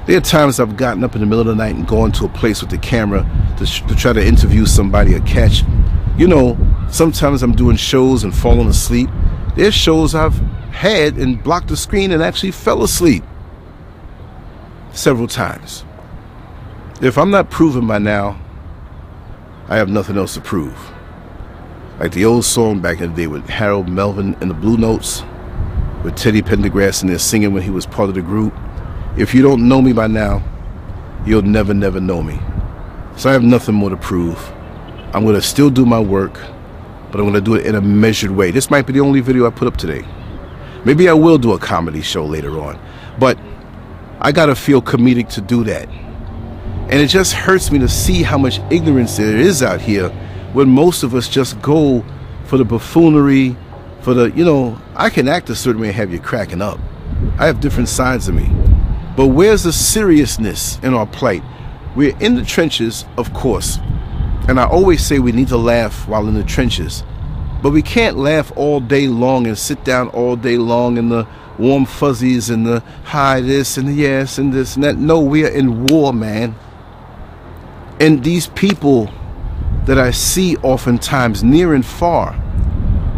[0.06, 2.24] There are times I've gotten up in the middle of the night and gone to
[2.24, 3.28] a place with the camera
[3.58, 5.64] to, to try to interview somebody or catch.
[6.16, 6.56] You know,
[6.90, 9.10] sometimes I'm doing shows and falling asleep.
[9.54, 10.38] There's shows I've
[10.72, 13.22] had and blocked the screen and actually fell asleep
[14.92, 15.84] several times.
[17.00, 18.40] If I'm not proven by now,
[19.68, 20.76] I have nothing else to prove.
[22.00, 25.22] Like the old song back in the day with Harold Melvin and the Blue Notes,
[26.02, 28.54] with Teddy Pendergrass in there singing when he was part of the group.
[29.16, 30.42] If you don't know me by now,
[31.26, 32.40] you'll never, never know me.
[33.16, 34.38] So I have nothing more to prove.
[35.12, 36.40] I'm to still do my work,
[37.10, 38.50] but I'm to do it in a measured way.
[38.50, 40.06] This might be the only video I put up today.
[40.84, 42.78] Maybe I will do a comedy show later on,
[43.18, 43.38] but
[44.20, 45.88] I got to feel comedic to do that.
[45.88, 50.08] And it just hurts me to see how much ignorance there is out here
[50.52, 52.04] when most of us just go
[52.44, 53.56] for the buffoonery,
[54.00, 56.80] for the, you know, I can act a certain way and have you cracking up.
[57.38, 58.50] I have different sides of me.
[59.16, 61.42] But where's the seriousness in our plight?
[61.94, 63.78] We're in the trenches, of course.
[64.48, 67.04] And I always say we need to laugh while in the trenches.
[67.62, 71.26] But we can't laugh all day long and sit down all day long in the
[71.58, 74.96] warm fuzzies and the hi this and the yes and this and that.
[74.96, 76.54] No, we are in war, man.
[78.00, 79.10] And these people
[79.86, 82.40] that I see oftentimes near and far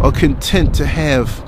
[0.02, 1.46] are content to have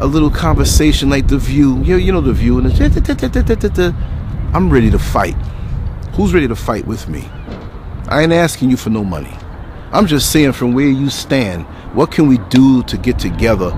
[0.00, 1.76] a little conversation like the view.
[1.82, 3.94] You know, you know the view and the
[4.54, 5.34] I'm ready to fight.
[6.14, 7.28] Who's ready to fight with me?
[8.08, 9.34] I ain't asking you for no money.
[9.92, 13.70] I'm just saying from where you stand, what can we do to get together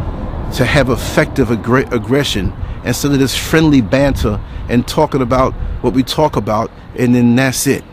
[0.55, 2.53] to have effective ag- aggression
[2.85, 7.67] instead of this friendly banter and talking about what we talk about and then that's
[7.67, 7.85] it.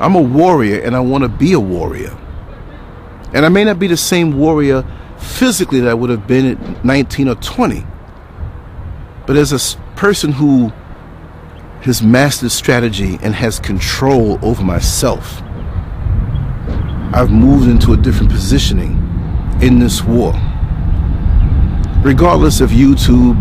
[0.00, 2.16] I'm a warrior and I want to be a warrior.
[3.34, 4.84] And I may not be the same warrior
[5.18, 7.86] physically that I would have been at 19 or 20.
[9.26, 10.68] But as a person who
[11.82, 15.40] has mastered strategy and has control over myself,
[17.14, 19.01] I've moved into a different positioning
[19.62, 20.32] in this war.
[22.02, 23.38] Regardless if YouTube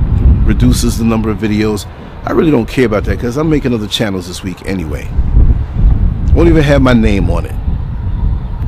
[0.47, 1.87] reduces the number of videos,
[2.25, 5.09] I really don't care about that because I'm making other channels this week anyway.
[6.33, 7.55] Won't even have my name on it.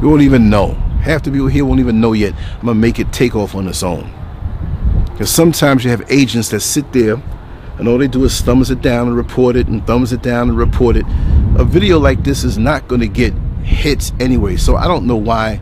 [0.01, 2.33] You won't even know half the people here won't even know yet.
[2.59, 4.11] I'm gonna make it take off on its own.
[5.11, 7.21] Because sometimes you have agents that sit there
[7.77, 10.49] and all they do is thumbs it down and report it and thumbs it down
[10.49, 11.05] and report it.
[11.57, 14.55] A video like this is not gonna get hits anyway.
[14.55, 15.61] So I don't know why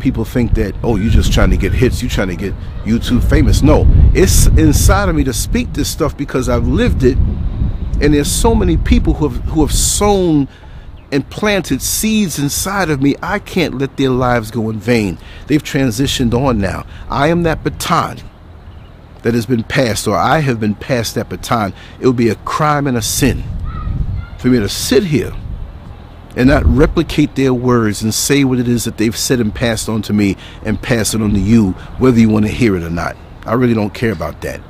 [0.00, 2.54] people think that, oh, you're just trying to get hits, you're trying to get
[2.84, 3.62] YouTube famous.
[3.62, 7.16] No, it's inside of me to speak this stuff because I've lived it.
[7.98, 10.48] And there's so many people who have who have sown
[11.12, 15.18] and planted seeds inside of me, I can't let their lives go in vain.
[15.46, 16.84] They've transitioned on now.
[17.08, 18.18] I am that baton
[19.22, 21.72] that has been passed, or I have been passed that baton.
[22.00, 23.44] It would be a crime and a sin
[24.38, 25.32] for me to sit here
[26.36, 29.88] and not replicate their words and say what it is that they've said and passed
[29.88, 32.84] on to me and pass it on to you, whether you want to hear it
[32.84, 33.16] or not.
[33.44, 34.60] I really don't care about that.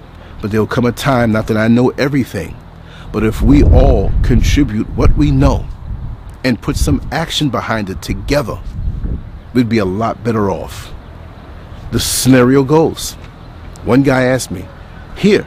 [0.40, 2.56] But there'll come a time, not that I know everything,
[3.12, 5.66] but if we all contribute what we know,
[6.46, 8.56] and put some action behind it together,
[9.52, 10.92] we'd be a lot better off.
[11.90, 13.14] The scenario goes.
[13.84, 14.64] One guy asked me,
[15.16, 15.44] here,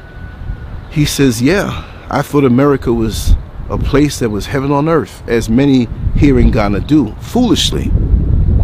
[0.92, 3.34] he says, yeah, I thought America was
[3.70, 7.92] a place that was heaven on earth, as many here in Ghana do, foolishly.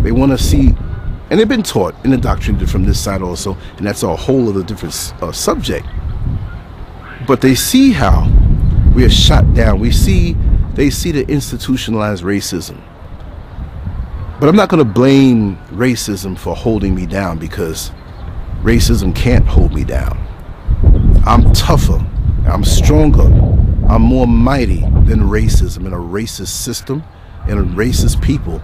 [0.01, 0.75] They want to see,
[1.29, 4.63] and they've been taught and indoctrinated from this side also, and that's a whole other
[4.63, 5.85] different uh, subject.
[7.27, 8.31] But they see how
[8.95, 9.79] we are shot down.
[9.79, 10.35] We see
[10.73, 12.81] they see the institutionalized racism.
[14.39, 17.91] But I'm not going to blame racism for holding me down because
[18.61, 20.19] racism can't hold me down.
[21.25, 22.05] I'm tougher,
[22.45, 23.29] I'm stronger,
[23.87, 27.03] I'm more mighty than racism in a racist system
[27.47, 28.59] and a racist people.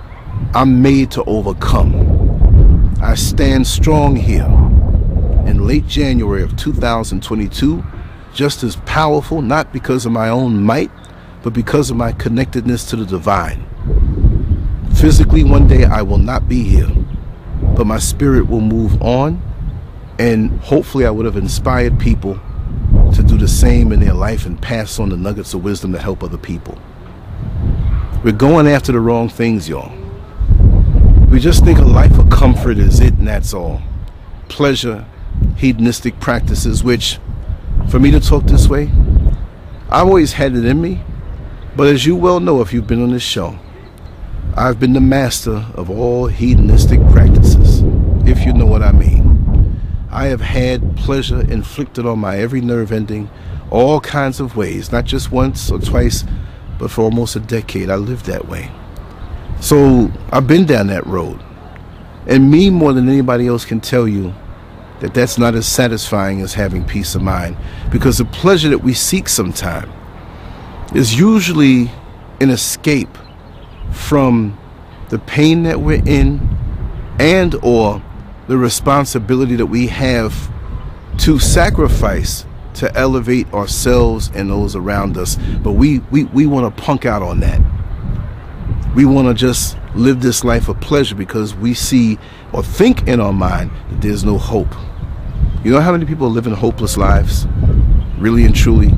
[0.56, 2.98] I'm made to overcome.
[3.02, 4.46] I stand strong here.
[5.46, 7.84] In late January of 2022,
[8.34, 10.90] just as powerful, not because of my own might,
[11.44, 13.68] but because of my connectedness to the divine.
[14.96, 16.90] Physically, one day I will not be here,
[17.76, 19.40] but my spirit will move on,
[20.18, 22.40] and hopefully, I would have inspired people
[23.16, 26.00] to do the same in their life and pass on the nuggets of wisdom to
[26.00, 26.78] help other people.
[28.24, 29.92] We're going after the wrong things, y'all.
[31.30, 33.82] We just think a life of comfort is it, and that's all.
[34.48, 35.06] Pleasure,
[35.56, 37.20] hedonistic practices, which,
[37.90, 38.92] for me to talk this way,
[39.90, 41.02] I've always had it in me,
[41.76, 43.58] but as you well know if you've been on this show,
[44.56, 47.82] I've been the master of all hedonistic practices,
[48.28, 49.21] if you know what I mean.
[50.12, 53.30] I have had pleasure inflicted on my every nerve ending,
[53.70, 56.26] all kinds of ways, not just once or twice,
[56.78, 57.90] but for almost a decade.
[57.90, 58.70] I lived that way.
[59.62, 61.42] So I've been down that road.
[62.28, 64.34] And me, more than anybody else, can tell you
[65.00, 67.58] that that's not as satisfying as having peace of mind
[67.90, 69.92] because the pleasure that we seek sometimes
[70.94, 71.90] is usually
[72.40, 73.18] an escape
[73.92, 74.58] from
[75.10, 76.40] the pain that we're in
[77.20, 78.02] and or
[78.52, 80.52] the responsibility that we have
[81.18, 85.38] to sacrifice to elevate ourselves and those around us.
[85.64, 87.62] But we we, we want to punk out on that.
[88.94, 92.20] We want to just live this life of pleasure because we see
[92.52, 94.76] or think in our mind that there's no hope.
[95.64, 97.48] You know how many people are living hopeless lives?
[98.18, 98.90] Really and truly?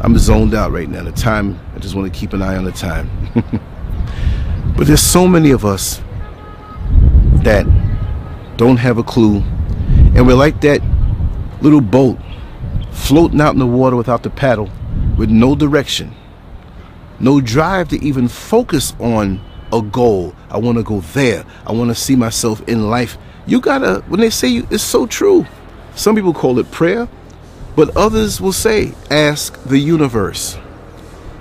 [0.00, 1.02] I'm zoned out right now.
[1.02, 3.10] The time, I just want to keep an eye on the time.
[4.74, 6.00] but there's so many of us
[7.42, 7.66] that
[8.56, 9.42] don't have a clue.
[10.14, 10.80] And we're like that
[11.60, 12.18] little boat
[12.90, 14.70] floating out in the water without the paddle
[15.16, 16.14] with no direction,
[17.18, 19.40] no drive to even focus on
[19.72, 20.34] a goal.
[20.50, 21.44] I want to go there.
[21.66, 23.18] I want to see myself in life.
[23.46, 25.46] You gotta, when they say you, it's so true.
[25.94, 27.08] Some people call it prayer.
[27.74, 30.56] But others will say, ask the universe.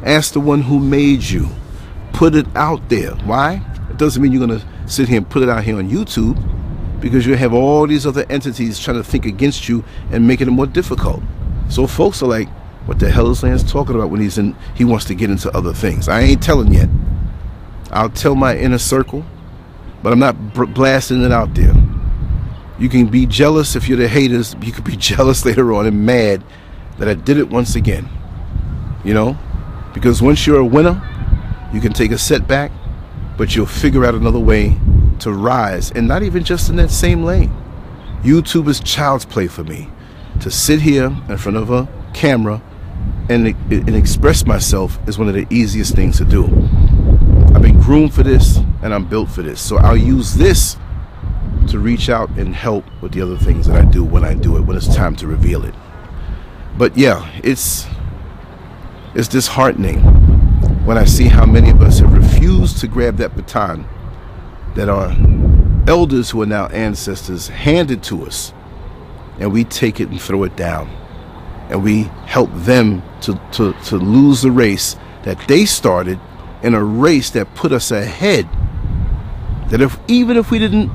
[0.03, 1.47] Ask the one who made you.
[2.11, 3.11] Put it out there.
[3.11, 3.61] Why?
[3.89, 6.38] It doesn't mean you're to sit here and put it out here on YouTube
[7.06, 10.49] because you have all these other entities trying to think against you and making it
[10.49, 11.22] more difficult.
[11.70, 12.49] So folks are like,
[12.88, 15.56] what the hell is Lance talking about when he's in he wants to get into
[15.56, 16.10] other things?
[16.10, 16.89] I ain't telling yet.
[17.91, 19.24] I'll tell my inner circle,
[20.01, 21.76] but I'm not blasting it out there.
[22.80, 24.56] You can be jealous if you're the haters.
[24.64, 26.43] You could be jealous later on and mad
[26.97, 28.10] that I did it once again.
[29.03, 29.38] You know?
[29.93, 30.99] Because once you're a winner,
[31.72, 32.72] you can take a setback,
[33.38, 34.76] but you'll figure out another way
[35.22, 35.91] to rise.
[35.91, 37.53] And not even just in that same lane.
[38.22, 39.89] YouTube is child's play for me.
[40.41, 42.61] To sit here in front of a camera
[43.30, 46.45] and, and express myself is one of the easiest things to do.
[47.53, 49.61] I've been groomed for this and I'm built for this.
[49.61, 50.78] So I'll use this
[51.70, 54.57] to reach out and help with the other things that I do when I do
[54.57, 55.74] it, when it's time to reveal it.
[56.78, 57.88] But yeah, it's
[59.13, 60.01] it's disheartening
[60.86, 63.88] when I see how many of us have refused to grab that baton
[64.76, 65.16] that our
[65.88, 68.54] elders who are now ancestors handed to us
[69.40, 70.88] and we take it and throw it down
[71.70, 76.20] and we help them to, to, to lose the race that they started
[76.64, 78.48] in a race that put us ahead
[79.70, 80.92] that if even if we didn't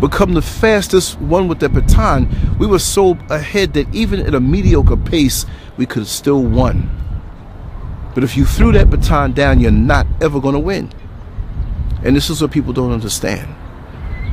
[0.00, 4.40] become the fastest one with the baton, we were so ahead that even at a
[4.40, 5.46] mediocre pace,
[5.76, 6.90] we could have still won.
[8.14, 10.92] But if you threw that baton down, you're not ever going to win.
[12.04, 13.54] And this is what people don't understand.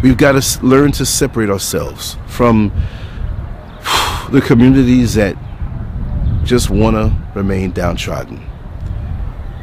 [0.04, 2.70] We've got to learn to separate ourselves from
[4.32, 5.36] the communities that
[6.44, 8.46] just want to remain downtrodden.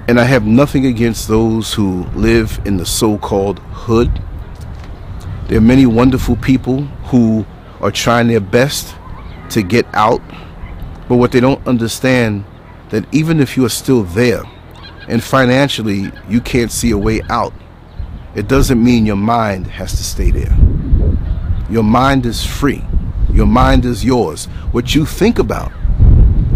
[0.08, 4.22] And I have nothing against those who live in the so called hood
[5.48, 7.46] there are many wonderful people who
[7.80, 8.94] are trying their best
[9.48, 10.20] to get out,
[11.08, 12.44] but what they don't understand
[12.90, 14.42] that even if you are still there
[15.08, 17.54] and financially you can't see a way out,
[18.38, 20.56] it doesn't mean your mind has to stay there.
[21.68, 22.84] Your mind is free.
[23.32, 24.44] Your mind is yours.
[24.70, 25.72] What you think about,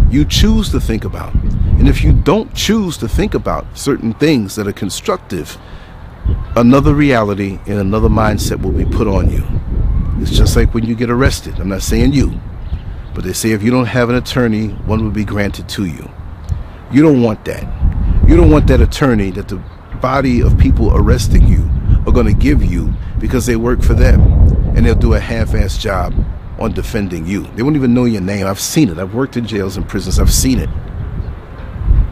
[0.09, 1.33] you choose to think about.
[1.33, 5.57] And if you don't choose to think about certain things that are constructive,
[6.55, 9.43] another reality and another mindset will be put on you.
[10.21, 11.59] It's just like when you get arrested.
[11.59, 12.39] I'm not saying you,
[13.13, 16.09] but they say if you don't have an attorney, one will be granted to you.
[16.93, 17.63] You don't want that.
[18.25, 19.61] You don't want that attorney that the
[20.03, 21.67] body of people arresting you
[22.05, 24.21] are going to give you because they work for them
[24.75, 26.13] and they'll do a half-ass job
[26.59, 27.47] on defending you.
[27.55, 28.45] They won't even know your name.
[28.45, 28.99] I've seen it.
[28.99, 30.19] I've worked in jails and prisons.
[30.19, 30.69] I've seen it.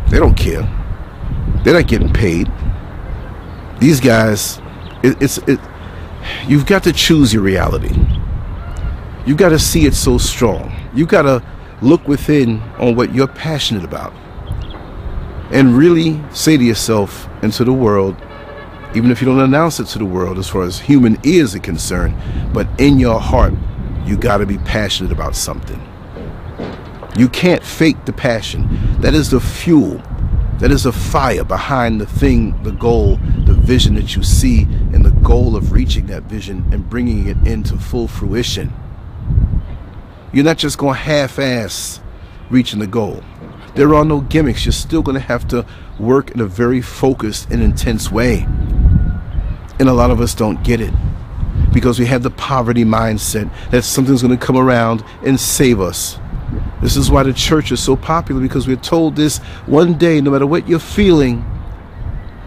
[0.10, 0.64] They don't care.
[1.64, 2.50] They're not getting paid
[3.82, 4.62] these guys,
[5.02, 5.60] it, it's it.
[6.48, 7.94] You've got to choose your reality.
[9.26, 10.72] You've got to see it so strong.
[10.94, 11.44] You've got to
[11.82, 14.14] look within on what you're passionate about,
[15.52, 18.16] and really say to yourself and to the world,
[18.96, 21.60] even if you don't announce it to the world, as far as human ears are
[21.60, 22.16] concerned,
[22.54, 23.54] but in your heart,
[24.06, 25.82] you got to be passionate about something.
[27.18, 28.68] You can't fake the passion.
[29.02, 30.02] That is the fuel
[30.62, 33.16] that is the fire behind the thing, the goal,
[33.48, 34.62] the vision that you see,
[34.94, 38.72] and the goal of reaching that vision and bringing it into full fruition.
[40.32, 42.00] You're not just going half ass
[42.52, 43.24] reaching the goal.
[43.76, 44.66] There are no gimmicks.
[44.66, 45.66] You're still going to have to
[46.00, 48.46] work in a very focused and intense way.
[49.80, 50.94] And a lot of us don't get it
[51.74, 56.20] because we have the poverty mindset that something's going to come around and save us.
[56.82, 60.32] This is why the church is so popular because we're told this one day, no
[60.32, 61.46] matter what you're feeling,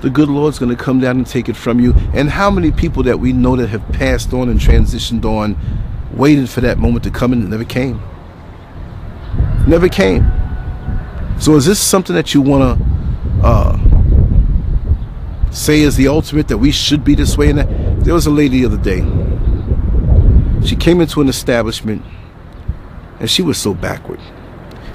[0.02, 1.94] the good Lord's going to come down and take it from you.
[2.12, 5.56] And how many people that we know that have passed on and transitioned on
[6.12, 8.02] waited for that moment to come and it never came?
[9.66, 10.30] Never came.
[11.38, 12.84] So is this something that you want to
[13.42, 13.78] uh,
[15.50, 17.50] say is the ultimate that we should be this way?
[17.50, 18.04] And that?
[18.04, 19.00] There was a lady the other day.
[20.66, 22.02] She came into an establishment
[23.20, 24.20] and she was so backward.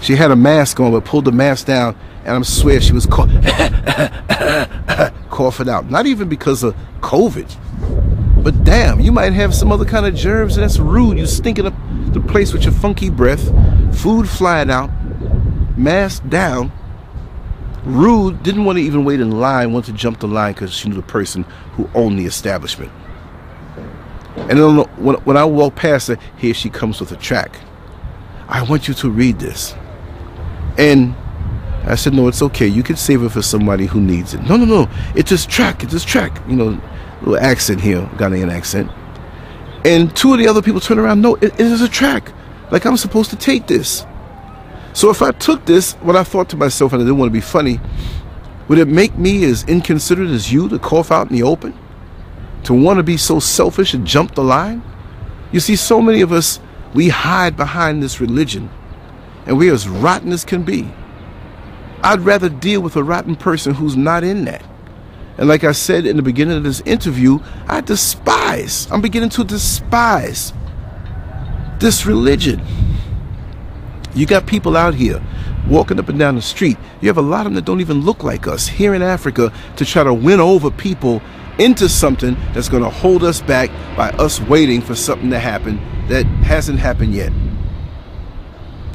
[0.01, 3.05] She had a mask on but pulled the mask down and I swear she was
[5.29, 5.89] coughing out.
[5.89, 8.43] Not even because of COVID.
[8.43, 11.17] But damn, you might have some other kind of germs, and that's rude.
[11.17, 11.73] You stinking up
[12.13, 13.43] the place with your funky breath,
[13.97, 14.89] food flying out,
[15.79, 16.71] mask down.
[17.83, 20.89] Rude, didn't want to even wait in line, wanted to jump the line because she
[20.89, 22.91] knew the person who owned the establishment.
[24.35, 27.57] And then when, when I walk past her, here she comes with a track.
[28.47, 29.73] I want you to read this.
[30.77, 31.15] And
[31.85, 32.67] I said, no, it's okay.
[32.67, 34.41] You can save it for somebody who needs it.
[34.41, 34.89] No, no, no.
[35.15, 35.83] It's this track.
[35.83, 36.41] It's this track.
[36.47, 36.81] You know,
[37.21, 38.91] little accent here, Ghanaian accent.
[39.85, 41.21] And two of the other people turn around.
[41.21, 42.31] No, it, it is a track.
[42.71, 44.05] Like I'm supposed to take this.
[44.99, 47.33] So if I took this, what I thought to myself, and I didn't want to
[47.33, 47.79] be funny,
[48.67, 51.73] would it make me as inconsiderate as you to cough out in the open?
[52.65, 54.83] To want to be so selfish and jump the line?
[55.53, 56.59] You see, so many of us,
[56.93, 58.69] we hide behind this religion,
[59.45, 60.91] and we're as rotten as can be.
[62.03, 64.65] I'd rather deal with a rotten person who's not in that.
[65.37, 67.39] And like I said in the beginning of this interview,
[67.69, 70.51] I despise, I'm beginning to despise
[71.79, 72.61] this religion.
[74.15, 75.21] You got people out here
[75.67, 76.77] walking up and down the street.
[77.01, 79.53] You have a lot of them that don't even look like us here in Africa
[79.75, 81.21] to try to win over people
[81.59, 85.77] into something that's going to hold us back by us waiting for something to happen
[86.07, 87.31] that hasn't happened yet.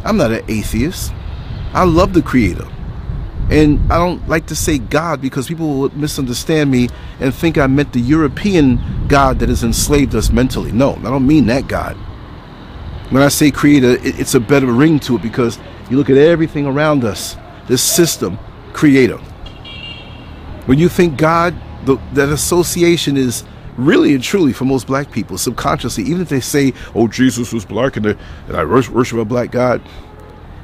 [0.04, 1.12] I'm not an atheist.
[1.72, 2.66] I love the Creator.
[3.50, 6.88] And I don't like to say God because people will misunderstand me
[7.20, 10.72] and think I meant the European God that has enslaved us mentally.
[10.72, 11.96] No, I don't mean that God.
[13.10, 15.58] When I say creator, it's a better ring to it because
[15.90, 17.36] you look at everything around us,
[17.68, 18.38] this system,
[18.72, 19.18] creator.
[20.66, 23.44] When you think God, the, that association is
[23.76, 27.64] really and truly for most black people, subconsciously, even if they say, oh, Jesus was
[27.64, 28.14] black and, uh,
[28.48, 29.82] and I worship a black God,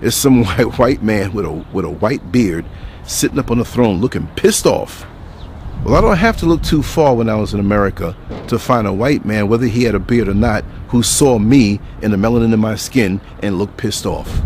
[0.00, 2.64] it's some white white man with a with a white beard
[3.04, 5.06] sitting up on a throne looking pissed off.
[5.84, 8.16] Well, I don't have to look too far when I was in America
[8.48, 11.80] to find a white man, whether he had a beard or not, who saw me
[12.02, 14.42] and the melanin in my skin and looked pissed off.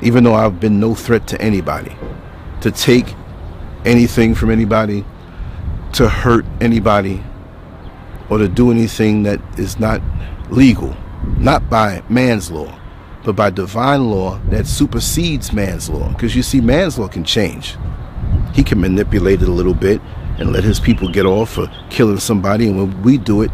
[0.00, 1.94] Even though I've been no threat to anybody,
[2.62, 3.14] to take
[3.84, 5.04] anything from anybody,
[5.94, 7.22] to hurt anybody,
[8.30, 10.00] or to do anything that is not
[10.50, 10.96] legal,
[11.38, 12.78] not by man's law
[13.24, 16.08] but by divine law that supersedes man's law.
[16.12, 17.76] Because you see, man's law can change.
[18.54, 20.00] He can manipulate it a little bit
[20.38, 22.68] and let his people get off for killing somebody.
[22.68, 23.50] And when we do it,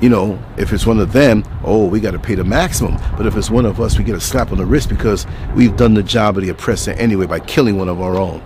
[0.00, 2.96] you know, if it's one of them, oh, we got to pay the maximum.
[3.16, 5.76] But if it's one of us, we get a slap on the wrist because we've
[5.76, 8.42] done the job of the oppressor anyway by killing one of our own.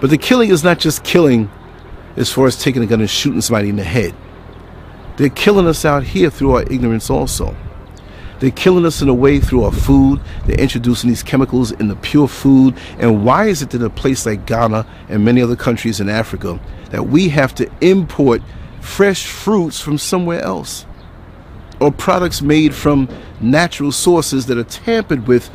[0.00, 1.50] But the killing is not just killing
[2.16, 4.14] as far as taking a gun and shooting somebody in the head.
[5.16, 7.54] They're killing us out here through our ignorance also.
[8.44, 10.20] They're killing us in a way through our food.
[10.44, 12.76] They're introducing these chemicals in the pure food.
[12.98, 16.60] And why is it that a place like Ghana and many other countries in Africa
[16.90, 18.42] that we have to import
[18.82, 20.84] fresh fruits from somewhere else?
[21.80, 23.08] Or products made from
[23.40, 25.48] natural sources that are tampered with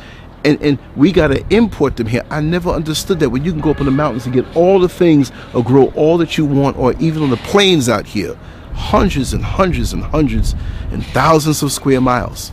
[0.44, 2.24] and, and we got to import them here.
[2.28, 4.80] I never understood that when you can go up in the mountains and get all
[4.80, 8.36] the things or grow all that you want, or even on the plains out here,
[8.74, 10.56] hundreds and hundreds and hundreds
[10.90, 12.50] and thousands of square miles.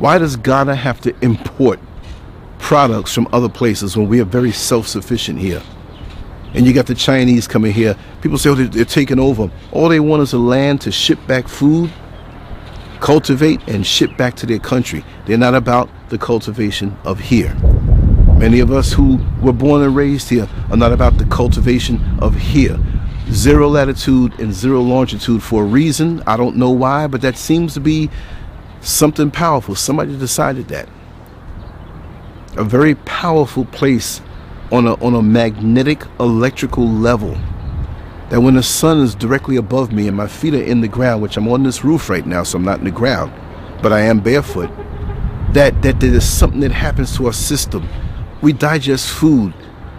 [0.00, 1.78] Why does Ghana have to import
[2.58, 5.62] products from other places when we are very self-sufficient here?
[6.54, 7.94] And you got the Chinese coming here.
[8.22, 9.50] People say, oh, they're, they're taking over.
[9.72, 11.92] All they want is a land to ship back food,
[13.00, 15.04] cultivate, and ship back to their country.
[15.26, 17.54] They're not about the cultivation of here.
[18.38, 22.34] Many of us who were born and raised here are not about the cultivation of
[22.34, 22.80] here.
[23.32, 26.22] Zero latitude and zero longitude for a reason.
[26.26, 28.08] I don't know why, but that seems to be
[28.80, 29.74] something powerful.
[29.74, 30.88] Somebody decided that.
[32.56, 34.20] A very powerful place
[34.72, 37.36] on a, on a magnetic electrical level.
[38.30, 41.22] That when the sun is directly above me and my feet are in the ground,
[41.22, 43.32] which I'm on this roof right now, so I'm not in the ground,
[43.82, 44.70] but I am barefoot,
[45.52, 47.88] that, that there is something that happens to our system.
[48.40, 49.52] We digest food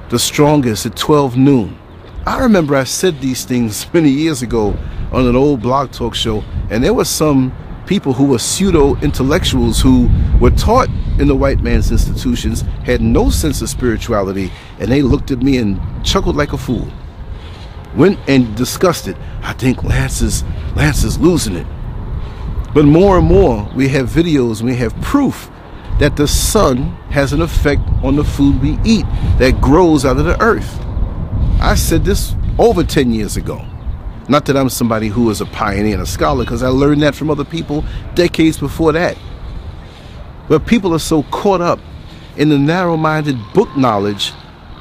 [0.09, 1.77] the strongest at 12 noon.
[2.25, 4.77] I remember I said these things many years ago
[5.11, 7.53] on an old blog talk show, and there was some
[7.85, 10.09] people who were pseudo intellectuals who
[10.39, 15.31] were taught in the white man's institutions, had no sense of spirituality, and they looked
[15.31, 16.87] at me and chuckled like a fool.
[17.95, 19.17] Went and discussed it.
[19.41, 20.43] I think Lance is
[20.75, 21.67] Lance is losing it.
[22.73, 25.51] But more and more, we have videos, we have proof
[25.99, 26.77] that the sun
[27.11, 29.05] has an effect on the food we eat
[29.37, 30.79] that grows out of the earth.
[31.61, 33.65] I said this over 10 years ago.
[34.31, 37.15] Not that I'm somebody who is a pioneer and a scholar, because I learned that
[37.15, 37.83] from other people
[38.15, 39.17] decades before that.
[40.47, 41.79] But people are so caught up
[42.37, 44.31] in the narrow minded book knowledge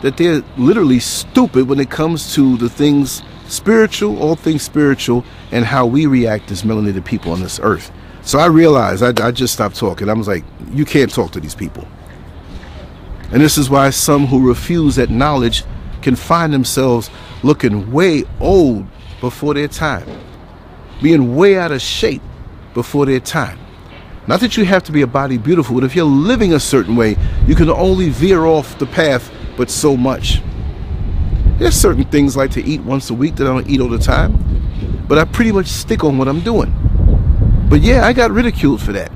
[0.03, 5.65] that they're literally stupid when it comes to the things spiritual, all things spiritual, and
[5.65, 7.91] how we react as melanated people on this earth.
[8.23, 10.09] So I realized, I, I just stopped talking.
[10.09, 11.89] I was like, you can't talk to these people.
[13.33, 15.65] And this is why some who refuse that knowledge
[16.03, 17.11] can find themselves
[17.43, 18.87] looking way old
[19.21, 20.07] before their time,
[21.03, 22.23] being way out of shape
[22.75, 23.59] before their time.
[24.27, 26.97] Not that you have to be a body beautiful, but if you're living a certain
[26.97, 27.17] way,
[27.47, 30.43] you can only veer off the path, but so much.
[31.59, 33.99] There's certain things like to eat once a week that I don't eat all the
[33.99, 36.73] time, but I pretty much stick on what I'm doing.
[37.69, 39.11] But yeah, I got ridiculed for that.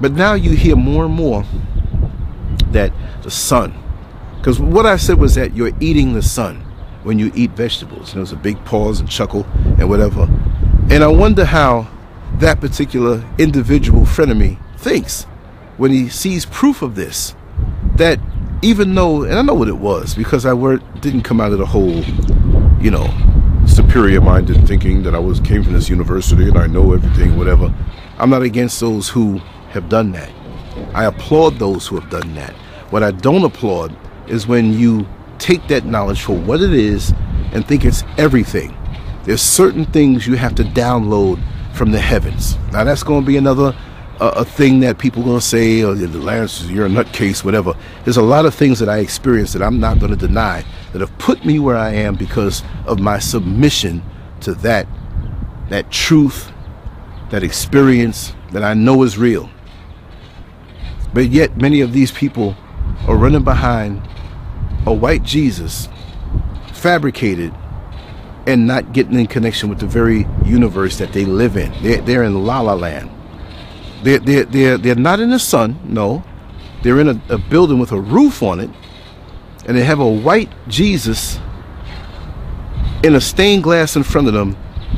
[0.00, 1.44] But now you hear more and more
[2.72, 2.92] that
[3.22, 3.74] the sun,
[4.38, 6.64] because what I said was that you're eating the sun
[7.02, 8.08] when you eat vegetables.
[8.08, 9.46] And there was a big pause and chuckle
[9.78, 10.22] and whatever.
[10.90, 11.88] And I wonder how
[12.38, 15.24] that particular individual friend of me thinks
[15.76, 17.34] when he sees proof of this.
[17.96, 18.18] That
[18.62, 21.58] even though, and I know what it was because I were, didn't come out of
[21.58, 22.02] the whole,
[22.82, 23.08] you know,
[23.66, 27.74] superior minded thinking that I was came from this university and I know everything, whatever.
[28.18, 29.38] I'm not against those who
[29.70, 30.30] have done that.
[30.94, 32.52] I applaud those who have done that.
[32.90, 33.96] What I don't applaud
[34.28, 35.06] is when you
[35.40, 37.12] take that knowledge for what it is
[37.52, 38.76] and think it's everything.
[39.24, 41.42] There's certain things you have to download
[41.74, 42.56] from the heavens.
[42.72, 43.74] Now that's going to be another
[44.20, 47.42] a, a thing that people are going to say, oh, the Lance, you're a nutcase,
[47.42, 47.74] whatever.
[48.04, 51.00] There's a lot of things that I experienced that I'm not going to deny that
[51.00, 54.02] have put me where I am because of my submission
[54.40, 54.86] to that,
[55.70, 56.52] that truth,
[57.30, 59.50] that experience that I know is real.
[61.12, 62.56] But yet, many of these people
[63.08, 64.02] are running behind
[64.86, 65.88] a white Jesus
[66.72, 67.54] fabricated
[68.46, 71.72] and not getting in connection with the very universe that they live in.
[71.82, 73.10] They're, they're in La La Land.
[74.02, 76.24] They're, they're, they're, they're not in the sun, no.
[76.82, 78.70] They're in a, a building with a roof on it,
[79.66, 81.38] and they have a white Jesus
[83.02, 84.56] in a stained glass in front of them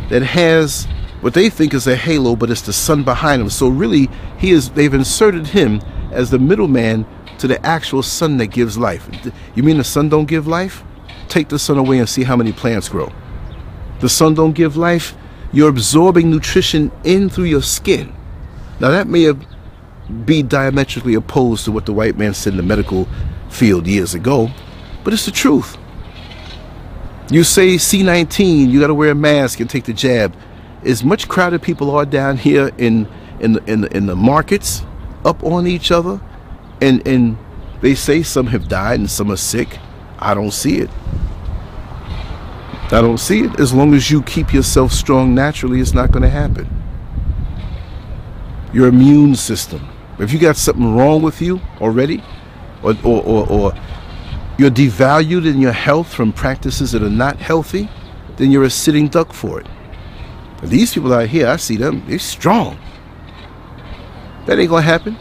[0.08, 0.86] that has
[1.20, 3.50] what they think is a halo, but it's the sun behind them.
[3.50, 4.08] So really,
[4.38, 4.70] he is.
[4.70, 5.80] They've inserted him
[6.10, 7.06] as the middleman
[7.42, 9.10] to the actual sun that gives life.
[9.56, 10.84] You mean the sun don't give life?
[11.26, 13.12] Take the sun away and see how many plants grow.
[13.98, 15.16] The sun don't give life.
[15.52, 18.14] You're absorbing nutrition in through your skin.
[18.78, 19.32] Now that may
[20.24, 23.08] be diametrically opposed to what the white man said in the medical
[23.50, 24.48] field years ago,
[25.02, 25.76] but it's the truth.
[27.28, 30.36] You say C19, you got to wear a mask and take the jab.
[30.84, 33.08] As much crowded people are down here in
[33.40, 34.84] in the, in the, in the markets,
[35.24, 36.20] up on each other,
[36.82, 37.38] and and
[37.80, 39.78] they say some have died and some are sick.
[40.18, 40.90] I don't see it.
[42.92, 43.58] I don't see it.
[43.58, 46.68] As long as you keep yourself strong naturally, it's not going to happen.
[48.72, 49.88] Your immune system.
[50.18, 52.22] If you got something wrong with you already,
[52.82, 53.72] or, or, or, or
[54.58, 57.88] you're devalued in your health from practices that are not healthy,
[58.36, 59.66] then you're a sitting duck for it.
[60.60, 62.78] But these people out here, I see them, they're strong.
[64.46, 65.16] That ain't gonna happen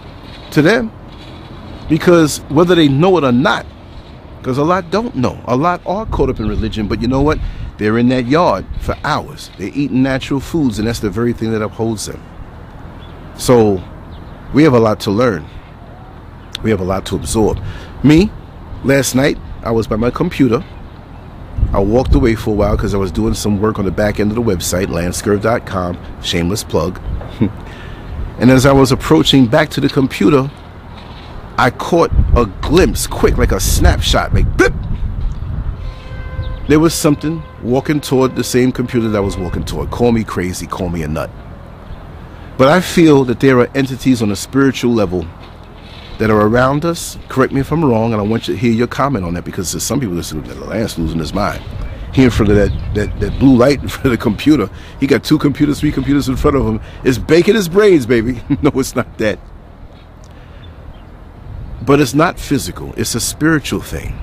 [0.51, 0.91] to them.
[1.91, 3.65] Because whether they know it or not,
[4.37, 5.43] because a lot don't know.
[5.45, 7.37] A lot are caught up in religion, but you know what?
[7.77, 9.51] They're in that yard for hours.
[9.57, 12.23] They're eating natural foods, and that's the very thing that upholds them.
[13.35, 13.83] So
[14.53, 15.45] we have a lot to learn.
[16.63, 17.59] We have a lot to absorb.
[18.05, 18.31] Me,
[18.85, 20.63] last night, I was by my computer.
[21.73, 24.21] I walked away for a while because I was doing some work on the back
[24.21, 27.01] end of the website, LanceScurv.com, shameless plug.
[28.39, 30.49] and as I was approaching back to the computer,
[31.57, 34.73] I caught a glimpse, quick, like a snapshot, like blip.
[36.67, 39.91] There was something walking toward the same computer that I was walking toward.
[39.91, 41.29] Call me crazy, call me a nut.
[42.57, 45.25] But I feel that there are entities on a spiritual level
[46.19, 47.17] that are around us.
[47.29, 49.43] Correct me if I'm wrong, and I want you to hear your comment on that
[49.43, 51.63] because there's some people that say the Lance losing his mind.
[52.13, 54.69] He in front of that, that, that blue light in front of the computer.
[54.99, 56.79] He got two computers, three computers in front of him.
[57.03, 58.41] It's baking his brains, baby.
[58.61, 59.39] no, it's not that.
[61.83, 64.17] But it's not physical, it's a spiritual thing.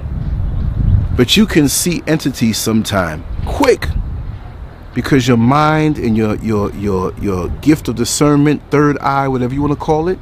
[1.17, 3.89] But you can see entities sometime quick
[4.95, 9.61] because your mind and your your your your gift of discernment, third eye, whatever you
[9.61, 10.19] want to call it,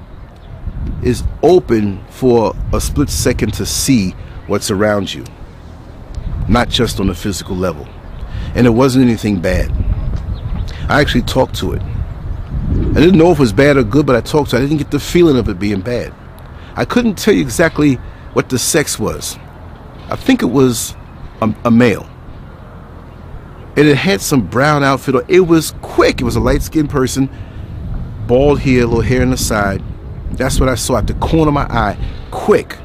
[1.02, 4.12] is open for a split second to see
[4.46, 5.24] what's around you,
[6.48, 7.86] not just on a physical level.
[8.54, 9.70] And it wasn't anything bad.
[10.88, 11.82] I actually talked to it.
[11.82, 14.60] I didn't know if it was bad or good, but I talked to it.
[14.60, 16.14] I didn't get the feeling of it being bad.
[16.76, 17.94] I couldn't tell you exactly
[18.34, 19.38] what the sex was.
[20.08, 20.94] I think it was
[21.40, 22.08] a, a male.
[23.76, 25.16] And it had some brown outfit.
[25.28, 26.20] It was quick.
[26.20, 27.30] It was a light skinned person,
[28.26, 29.82] bald hair, little hair on the side.
[30.32, 31.98] That's what I saw at the corner of my eye.
[32.30, 32.76] Quick.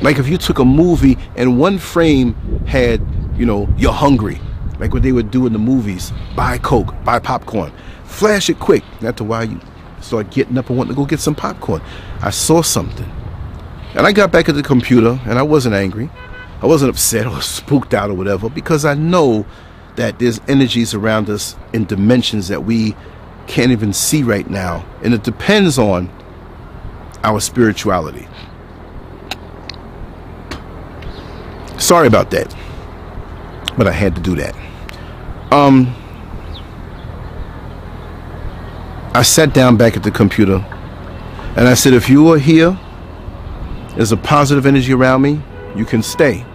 [0.00, 2.34] Like if you took a movie and one frame
[2.66, 3.00] had,
[3.36, 4.40] you know, you're hungry,
[4.78, 7.72] like what they would do in the movies buy Coke, buy popcorn,
[8.04, 8.82] flash it quick.
[9.02, 9.60] A while, you
[10.02, 11.82] start getting up and wanting to go get some popcorn.
[12.20, 13.10] I saw something.
[13.94, 16.10] And I got back at the computer and I wasn't angry.
[16.62, 19.46] I wasn't upset or spooked out or whatever because I know
[19.96, 22.96] that there's energies around us in dimensions that we
[23.46, 24.84] can't even see right now.
[25.02, 26.10] And it depends on
[27.24, 28.26] our spirituality.
[31.78, 32.54] Sorry about that.
[33.76, 34.56] But I had to do that.
[35.50, 35.94] Um
[39.14, 40.56] I sat down back at the computer
[41.54, 42.78] and I said if you are here,
[43.94, 45.42] there's a positive energy around me,
[45.76, 46.46] you can stay.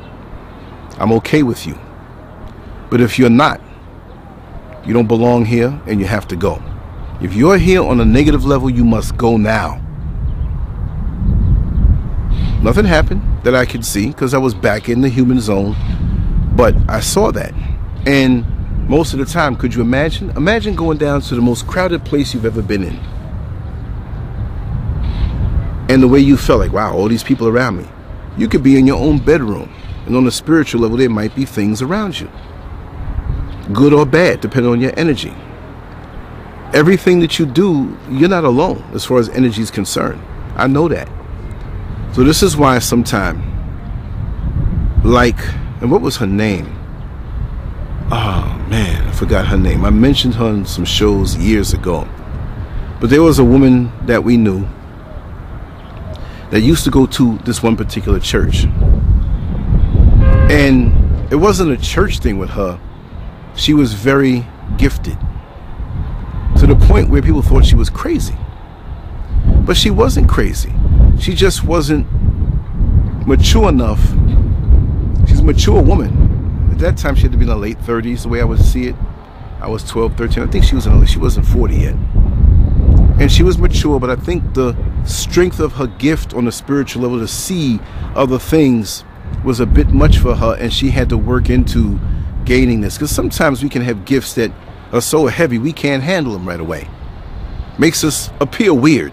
[0.98, 1.78] I'm okay with you.
[2.90, 3.62] But if you're not,
[4.84, 6.60] you don't belong here and you have to go.
[7.22, 9.80] If you're here on a negative level, you must go now.
[12.64, 15.76] Nothing happened that I could see because I was back in the human zone,
[16.56, 17.54] but I saw that.
[18.08, 18.46] And
[18.88, 20.30] most of the time, could you imagine?
[20.32, 22.96] Imagine going down to the most crowded place you've ever been in.
[25.90, 27.88] And the way you felt like, wow, all these people around me.
[28.38, 29.74] You could be in your own bedroom,
[30.06, 32.30] and on a spiritual level, there might be things around you,
[33.74, 35.34] good or bad, depending on your energy
[36.74, 40.22] everything that you do, you're not alone as far as energy is concerned.
[40.56, 41.08] I know that.
[42.14, 43.42] So this is why sometime,
[45.04, 45.40] like,
[45.82, 46.77] and what was her name?
[48.10, 49.84] Oh man, I forgot her name.
[49.84, 52.08] I mentioned her in some shows years ago.
[53.02, 54.66] But there was a woman that we knew
[56.52, 58.64] that used to go to this one particular church.
[60.50, 62.80] And it wasn't a church thing with her.
[63.56, 64.48] She was very
[64.78, 65.18] gifted
[66.60, 68.38] to the point where people thought she was crazy.
[69.66, 70.74] But she wasn't crazy.
[71.20, 72.08] She just wasn't
[73.28, 74.00] mature enough.
[75.28, 76.27] She's a mature woman.
[76.78, 78.60] At that time, she had to be in the late 30s, the way I would
[78.60, 78.96] see it.
[79.60, 80.44] I was 12, 13.
[80.44, 81.96] I think she was in she wasn't 40 yet.
[83.20, 87.02] And she was mature, but I think the strength of her gift on the spiritual
[87.02, 87.80] level to see
[88.14, 89.04] other things
[89.44, 92.00] was a bit much for her, and she had to work into
[92.46, 92.94] gaining this.
[92.94, 94.52] Because sometimes we can have gifts that
[94.92, 96.88] are so heavy we can't handle them right away.
[97.80, 99.12] Makes us appear weird.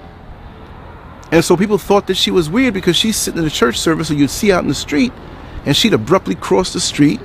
[1.33, 4.11] And so people thought that she was weird because she's sitting in a church service
[4.11, 5.15] or you'd see out in the street
[5.65, 7.23] and she'd abruptly cross the street.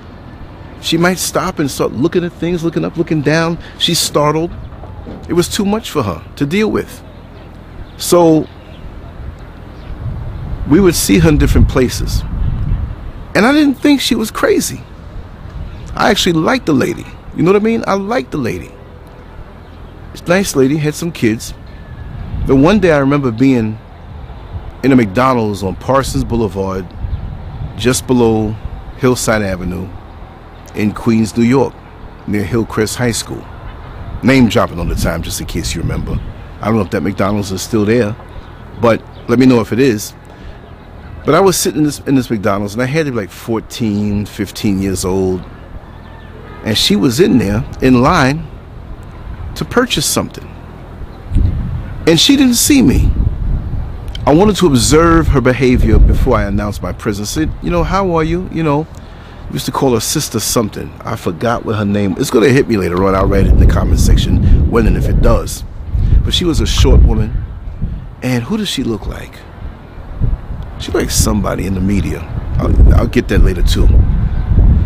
[0.81, 3.59] She might stop and start looking at things, looking up, looking down.
[3.77, 4.51] She's startled.
[5.27, 7.03] It was too much for her to deal with.
[7.97, 8.47] So
[10.69, 12.21] we would see her in different places.
[13.35, 14.81] And I didn't think she was crazy.
[15.95, 17.05] I actually liked the lady.
[17.35, 17.83] You know what I mean?
[17.85, 18.71] I liked the lady.
[20.11, 21.53] This Nice lady, had some kids.
[22.45, 23.77] The one day I remember being
[24.83, 26.87] in a McDonald's on Parsons Boulevard,
[27.77, 28.55] just below
[28.97, 29.89] Hillside Avenue
[30.75, 31.73] in Queens, New York,
[32.27, 33.43] near Hillcrest High School.
[34.23, 36.19] Name dropping on the time, just in case you remember.
[36.61, 38.15] I don't know if that McDonald's is still there,
[38.81, 40.13] but let me know if it is.
[41.25, 43.29] But I was sitting in this, in this McDonald's and I had to be like
[43.29, 45.43] 14, 15 years old
[46.63, 48.45] and she was in there in line
[49.55, 50.47] to purchase something.
[52.07, 53.11] And she didn't see me.
[54.25, 57.29] I wanted to observe her behavior before I announced my presence.
[57.29, 58.49] Said, you know, how are you?
[58.51, 58.87] You know,
[59.49, 60.93] we used to call her sister something.
[61.03, 62.15] I forgot what her name.
[62.19, 63.15] It's gonna hit me later on.
[63.15, 65.63] I'll write it in the comment section when and if it does.
[66.23, 67.43] But she was a short woman,
[68.21, 69.33] and who does she look like?
[70.79, 72.19] She like somebody in the media.
[72.59, 73.87] I'll, I'll get that later too.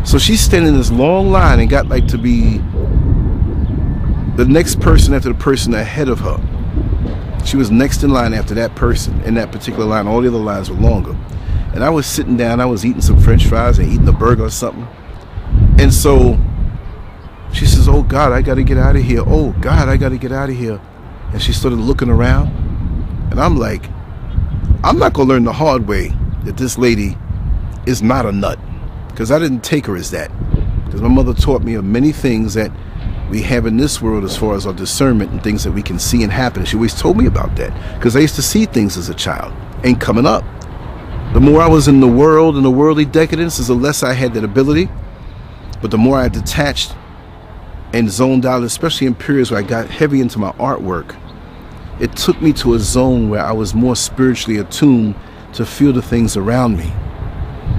[0.06, 2.60] So she's standing in this long line and got like to be
[4.38, 6.40] the next person after the person ahead of her.
[7.46, 10.08] She was next in line after that person in that particular line.
[10.08, 11.18] All the other lines were longer.
[11.74, 14.46] And I was sitting down, I was eating some french fries and eating a burger
[14.46, 14.88] or something.
[15.80, 16.40] And so
[17.52, 19.24] she says, Oh God, I got to get out of here.
[19.26, 20.80] Oh God, I got to get out of here.
[21.32, 22.48] And she started looking around.
[23.32, 23.90] And I'm like,
[24.84, 26.14] I'm not going to learn the hard way
[26.44, 27.18] that this lady
[27.86, 28.60] is not a nut
[29.08, 30.32] because I didn't take her as that.
[30.86, 32.72] Because my mother taught me of many things that
[33.30, 35.98] we have in this world as far as our discernment and things that we can
[35.98, 36.66] see and happen.
[36.66, 39.54] She always told me about that because I used to see things as a child
[39.84, 40.44] and coming up.
[41.34, 44.14] The more I was in the world and the worldly decadence, is the less I
[44.14, 44.88] had that ability.
[45.82, 46.96] But the more I detached
[47.92, 51.16] and zoned out, especially in periods where I got heavy into my artwork,
[52.00, 55.16] it took me to a zone where I was more spiritually attuned
[55.54, 56.94] to feel the things around me.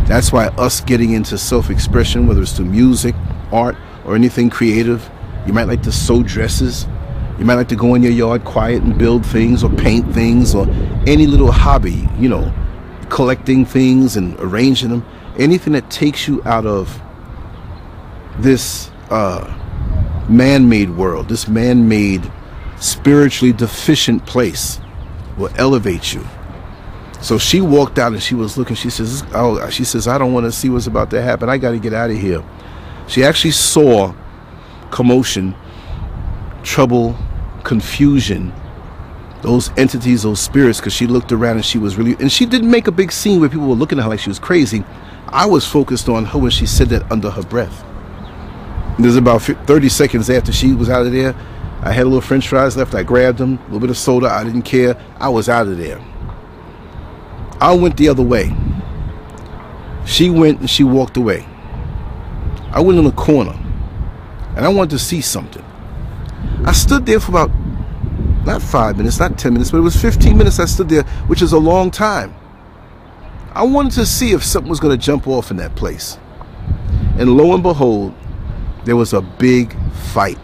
[0.09, 3.15] That's why us getting into self expression, whether it's through music,
[3.53, 5.09] art, or anything creative,
[5.47, 6.89] you might like to sew dresses.
[7.39, 10.57] You might like to go in your yard quiet and build things or paint things
[10.57, 10.67] or
[11.07, 12.53] any little hobby, you know,
[13.05, 15.07] collecting things and arranging them.
[15.39, 17.01] Anything that takes you out of
[18.39, 19.53] this uh,
[20.29, 22.31] man made world, this man made
[22.79, 24.81] spiritually deficient place
[25.37, 26.25] will elevate you.
[27.21, 28.77] So she walked out and she was looking.
[28.77, 31.49] She says, "Oh, she says I don't want to see what's about to happen.
[31.49, 32.45] I got to get out of here."
[33.07, 34.15] She actually saw
[34.91, 35.55] commotion,
[36.63, 37.17] trouble,
[37.63, 38.53] confusion,
[39.45, 42.71] those entities, those spirits, because she looked around and she was really, and she didn't
[42.71, 44.83] make a big scene where people were looking at her like she was crazy.
[45.29, 47.85] I was focused on her when she said that under her breath.
[48.99, 51.35] There's about 30 seconds after she was out of there.
[51.83, 52.95] I had a little french fries left.
[52.95, 54.29] I grabbed them, a little bit of soda.
[54.29, 54.99] I didn't care.
[55.19, 56.01] I was out of there.
[57.61, 58.57] I went the other way.
[60.07, 61.47] She went and she walked away.
[62.71, 63.59] I went in the corner
[64.57, 65.65] and I wanted to see something.
[66.65, 67.51] I stood there for about
[68.45, 71.43] not five minutes, not 10 minutes, but it was 15 minutes I stood there, which
[71.43, 72.35] is a long time.
[73.53, 76.19] I wanted to see if something was going to jump off in that place.
[77.19, 78.15] And lo and behold,
[78.85, 79.77] there was a big
[80.13, 80.39] fight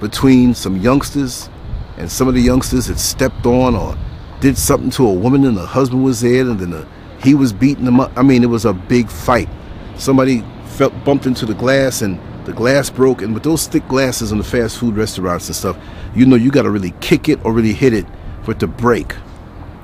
[0.00, 1.48] between some youngsters,
[1.96, 3.96] and some of the youngsters had stepped on or
[4.40, 6.86] did something to a woman, and the husband was there, and then the,
[7.22, 8.12] he was beating them up.
[8.16, 9.48] I mean, it was a big fight.
[9.96, 13.20] Somebody felt bumped into the glass, and the glass broke.
[13.20, 15.76] And with those thick glasses in the fast food restaurants and stuff,
[16.18, 18.06] you know you got to really kick it or really hit it
[18.42, 19.14] for it to break.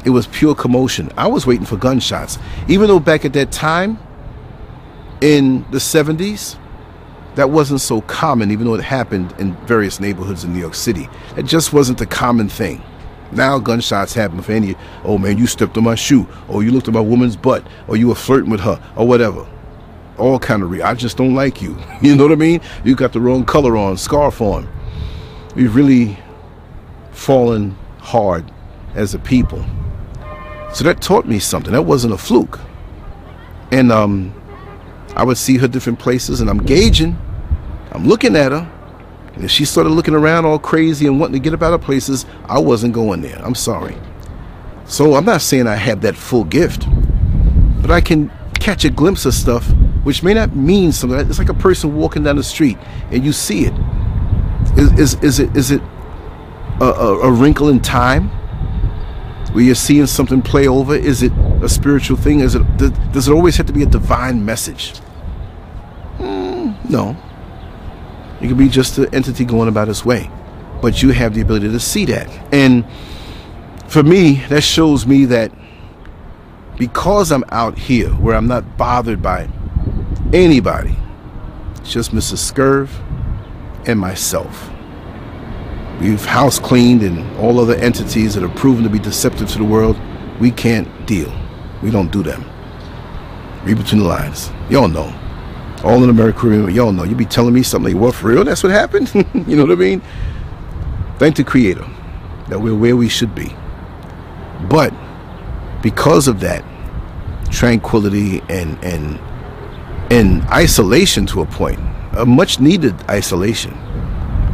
[0.04, 1.10] It was pure commotion.
[1.16, 3.98] I was waiting for gunshots, even though back at that time
[5.20, 6.58] in the 70s,
[7.36, 11.08] that wasn't so common, even though it happened in various neighborhoods in New York City.
[11.36, 12.82] It just wasn't the common thing.
[13.32, 16.86] Now gunshots happen for any, oh man, you stepped on my shoe, or you looked
[16.86, 19.46] at my woman's butt, or you were flirting with her, or whatever.
[20.18, 21.76] All kind of, re- I just don't like you.
[22.02, 22.60] You know what I mean?
[22.84, 24.68] You got the wrong color on, scarf on.
[25.56, 26.18] We've really
[27.14, 28.50] fallen hard
[28.94, 29.64] as a people.
[30.72, 31.72] So that taught me something.
[31.72, 32.58] That wasn't a fluke.
[33.70, 34.34] And um,
[35.16, 37.16] I would see her different places and I'm gauging.
[37.92, 38.70] I'm looking at her.
[39.34, 41.80] And if she started looking around all crazy and wanting to get up out of
[41.80, 43.40] places, I wasn't going there.
[43.44, 43.96] I'm sorry.
[44.86, 46.86] So I'm not saying I have that full gift,
[47.80, 49.72] but I can catch a glimpse of stuff
[50.04, 51.18] which may not mean something.
[51.18, 52.78] It's like a person walking down the street
[53.10, 53.74] and you see it.
[54.76, 55.82] Is, is, is it is it
[56.80, 58.28] a, a, a wrinkle in time
[59.52, 60.94] where you're seeing something play over?
[60.94, 62.40] Is it a spiritual thing?
[62.40, 64.98] Is it does it always have to be a divine message?
[66.18, 67.16] Hmm, no.
[68.40, 70.30] It could be just an entity going about its way.
[70.82, 72.28] But you have the ability to see that.
[72.52, 72.84] And
[73.86, 75.52] for me, that shows me that
[76.76, 79.48] because I'm out here where I'm not bothered by
[80.32, 80.96] anybody,
[81.76, 82.52] it's just Mrs.
[82.52, 82.88] Scurv
[83.86, 84.73] and myself.
[86.04, 89.64] We've house cleaned and all other entities that are proven to be deceptive to the
[89.64, 89.98] world.
[90.38, 91.32] We can't deal.
[91.82, 92.44] We don't do them.
[93.64, 94.50] Read between the lines.
[94.70, 95.12] Y'all know
[95.84, 97.04] all in America, y'all know.
[97.04, 99.12] You be telling me something like, well, for real, that's what happened?
[99.46, 100.02] you know what I mean?
[101.18, 101.86] Thank the Creator
[102.48, 103.54] that we're where we should be.
[104.68, 104.92] But
[105.82, 106.64] because of that
[107.50, 109.20] tranquility and and
[110.10, 111.78] and isolation to a point,
[112.12, 113.74] a much needed isolation,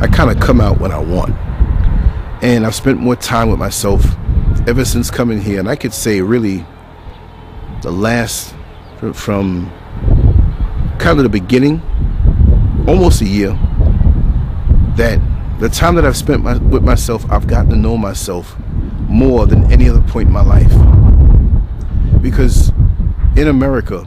[0.01, 1.35] I kind of come out when I want.
[2.43, 4.05] And I've spent more time with myself
[4.67, 5.61] ever since coming here.
[5.61, 6.65] And I could say really
[7.83, 8.55] the last
[9.15, 9.71] from
[10.99, 11.81] kind of the beginning,
[12.87, 13.59] almost a year,
[14.97, 15.21] that
[15.59, 18.59] the time that I've spent my, with myself, I've gotten to know myself
[19.09, 20.73] more than any other point in my life.
[22.23, 22.71] Because
[23.37, 24.07] in America,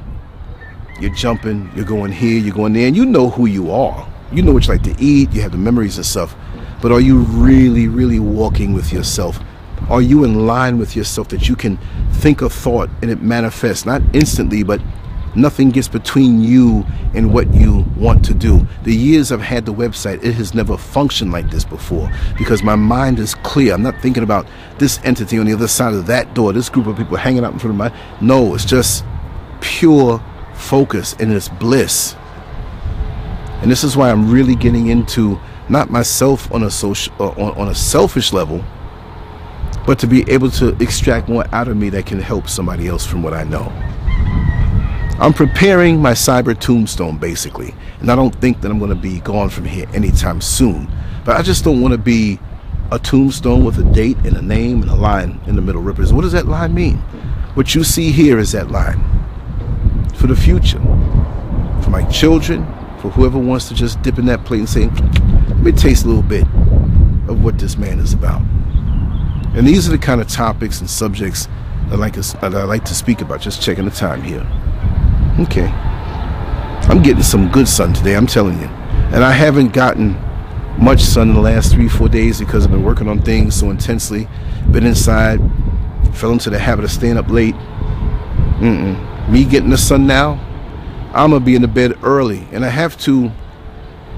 [0.99, 4.07] you're jumping, you're going here, you're going there, and you know who you are.
[4.34, 6.36] You know what you like to eat, you have the memories and stuff.
[6.81, 9.39] But are you really, really walking with yourself?
[9.89, 11.77] Are you in line with yourself that you can
[12.13, 14.81] think a thought and it manifests, not instantly, but
[15.36, 18.67] Nothing gets between you and what you want to do.
[18.84, 22.75] The years I've had the website, it has never functioned like this before because my
[22.75, 23.73] mind is clear.
[23.73, 24.45] I'm not thinking about
[24.77, 27.53] this entity on the other side of that door, this group of people hanging out
[27.53, 27.91] in front of my.
[28.21, 29.03] No, it's just
[29.59, 30.23] pure
[30.53, 32.15] focus and it's bliss.
[33.64, 35.39] And this is why I'm really getting into
[35.70, 38.61] not myself on a social uh, on, on a selfish level,
[39.86, 43.05] but to be able to extract more out of me that can help somebody else
[43.07, 43.72] from what I know.
[45.18, 49.22] I'm preparing my cyber tombstone basically, and I don't think that I'm going to be
[49.22, 50.91] gone from here anytime soon.
[51.24, 52.39] But I just don't want to be
[52.91, 55.82] a tombstone with a date and a name and a line in the middle.
[55.82, 56.97] Rippers, what does that line mean?
[57.53, 59.01] What you see here is that line
[60.16, 60.80] for the future,
[61.82, 62.68] for my children,
[63.04, 66.08] for whoever wants to just dip in that plate and say, let me taste a
[66.08, 66.43] little bit
[67.28, 68.41] of what this man is about.
[69.58, 71.49] And these are the kind of topics and subjects
[71.89, 73.41] that I like to, that I like to speak about.
[73.41, 74.47] Just checking the time here.
[75.41, 75.68] Okay.
[76.88, 78.68] I'm getting some good sun today, I'm telling you.
[78.68, 80.14] And I haven't gotten
[80.82, 83.70] much sun in the last three, four days because I've been working on things so
[83.70, 84.30] intensely.
[84.72, 85.41] Been inside,
[86.14, 87.56] fell into the habit of staying up late.
[88.60, 89.30] Mm-mm.
[89.30, 90.39] Me getting the sun now,
[91.14, 93.32] I'm gonna be in the bed early, and I have to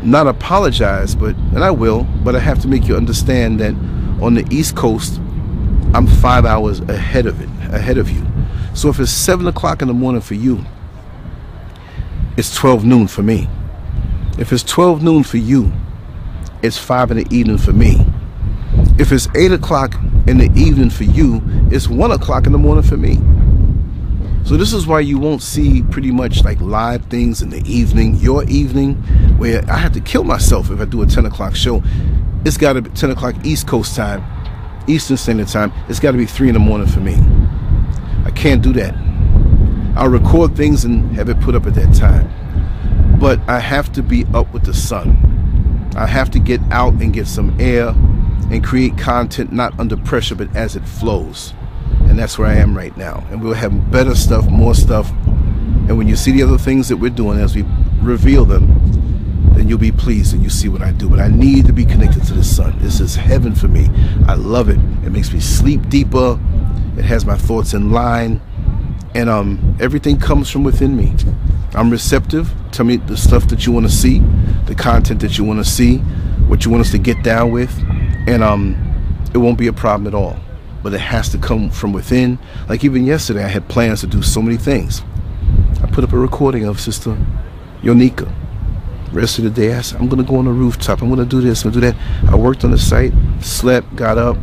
[0.02, 3.74] not apologize, but and I will, but I have to make you understand that
[4.22, 5.20] on the East Coast,
[5.93, 8.26] I'm five hours ahead of it, ahead of you.
[8.74, 10.64] So if it's seven o'clock in the morning for you,
[12.38, 13.48] it's 12 noon for me.
[14.38, 15.72] If it's 12 noon for you,
[16.62, 18.06] it's five in the evening for me.
[18.98, 19.96] If it's eight o'clock
[20.28, 21.41] in the evening for you,
[21.72, 23.20] it's one o'clock in the morning for me.
[24.46, 28.14] So this is why you won't see pretty much like live things in the evening,
[28.18, 28.93] your evening,
[29.39, 31.82] where I have to kill myself if I do a 10 o'clock show.
[32.46, 34.24] It's got to be 10 o'clock East Coast time,
[34.88, 35.74] Eastern Standard Time.
[35.89, 37.16] It's got to be 3 in the morning for me.
[38.24, 38.93] I can't do that.
[39.98, 42.30] I'll record things and have it put up at that time.
[43.20, 45.89] But I have to be up with the sun.
[45.98, 47.88] I have to get out and get some air
[48.52, 51.56] and create content not under pressure but as it flows
[52.16, 53.28] and that's where I am right now.
[53.30, 55.11] And we'll have better stuff, more stuff.
[55.28, 57.66] And when you see the other things that we're doing as we
[57.99, 58.70] reveal them,
[59.53, 61.09] then you'll be pleased and you see what I do.
[61.09, 62.80] But I need to be connected to the sun.
[62.80, 63.89] This is heaven for me.
[64.30, 64.78] I love it.
[65.05, 66.39] It makes me sleep deeper.
[66.97, 68.39] It has my thoughts in line.
[69.13, 71.13] And um, everything comes from within me.
[71.74, 72.49] I'm receptive.
[72.72, 74.20] Tell me the stuff that you want to see,
[74.68, 75.97] the content that you want to see,
[76.47, 77.78] what you want us to get down with.
[78.26, 78.78] And um,
[79.34, 80.39] it won't be a problem at all
[80.86, 82.38] but it has to come from within.
[82.70, 85.02] Like even yesterday, I had plans to do so many things.
[85.82, 87.18] I put up a recording of Sister
[87.82, 88.32] Yonika.
[89.12, 91.02] Rest of the day, I said, I'm going to go on the rooftop.
[91.02, 92.32] I'm going to do this, I'm going to do that.
[92.32, 94.38] I worked on the site, slept, got up,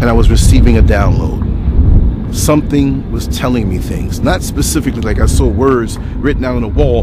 [0.00, 2.34] and I was receiving a download.
[2.34, 4.20] Something was telling me things.
[4.20, 7.02] Not specifically like I saw words written out on the wall,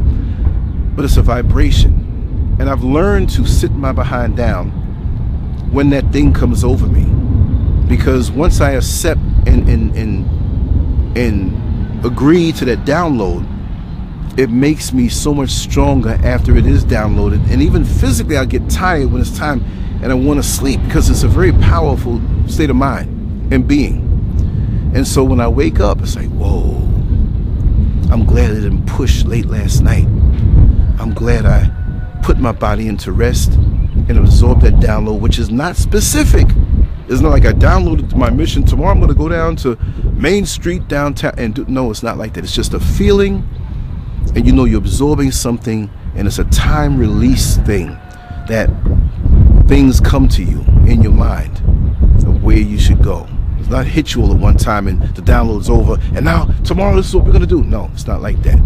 [0.95, 2.57] but it's a vibration.
[2.59, 4.71] And I've learned to sit my behind down
[5.71, 7.22] when that thing comes over me
[7.87, 13.47] because once I accept and and and, and agree to that download,
[14.37, 17.47] it makes me so much stronger after it is downloaded.
[17.51, 19.63] And even physically, I get tired when it's time
[20.01, 24.03] and I want to sleep because it's a very powerful state of mind and being.
[24.93, 26.73] And so when I wake up, it's like, whoa,
[28.11, 30.05] I'm glad I didn't push late last night.
[30.99, 35.75] I'm glad I put my body into rest and absorb that download, which is not
[35.75, 36.47] specific.
[37.13, 38.63] It's not like I downloaded my mission.
[38.63, 39.77] Tomorrow I'm going to go down to
[40.13, 41.63] Main Street downtown and do.
[41.67, 42.43] No, it's not like that.
[42.43, 43.47] It's just a feeling,
[44.35, 47.89] and you know you're absorbing something, and it's a time release thing
[48.47, 48.67] that
[49.67, 51.59] things come to you in your mind
[52.25, 53.27] of where you should go.
[53.59, 56.95] It's not hit you all at one time and the download's over, and now tomorrow
[56.95, 57.63] this is what we're going to do.
[57.63, 58.59] No, it's not like that.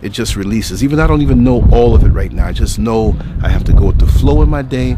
[0.00, 0.82] It just releases.
[0.82, 2.46] Even I don't even know all of it right now.
[2.46, 4.96] I just know I have to go with the flow in my day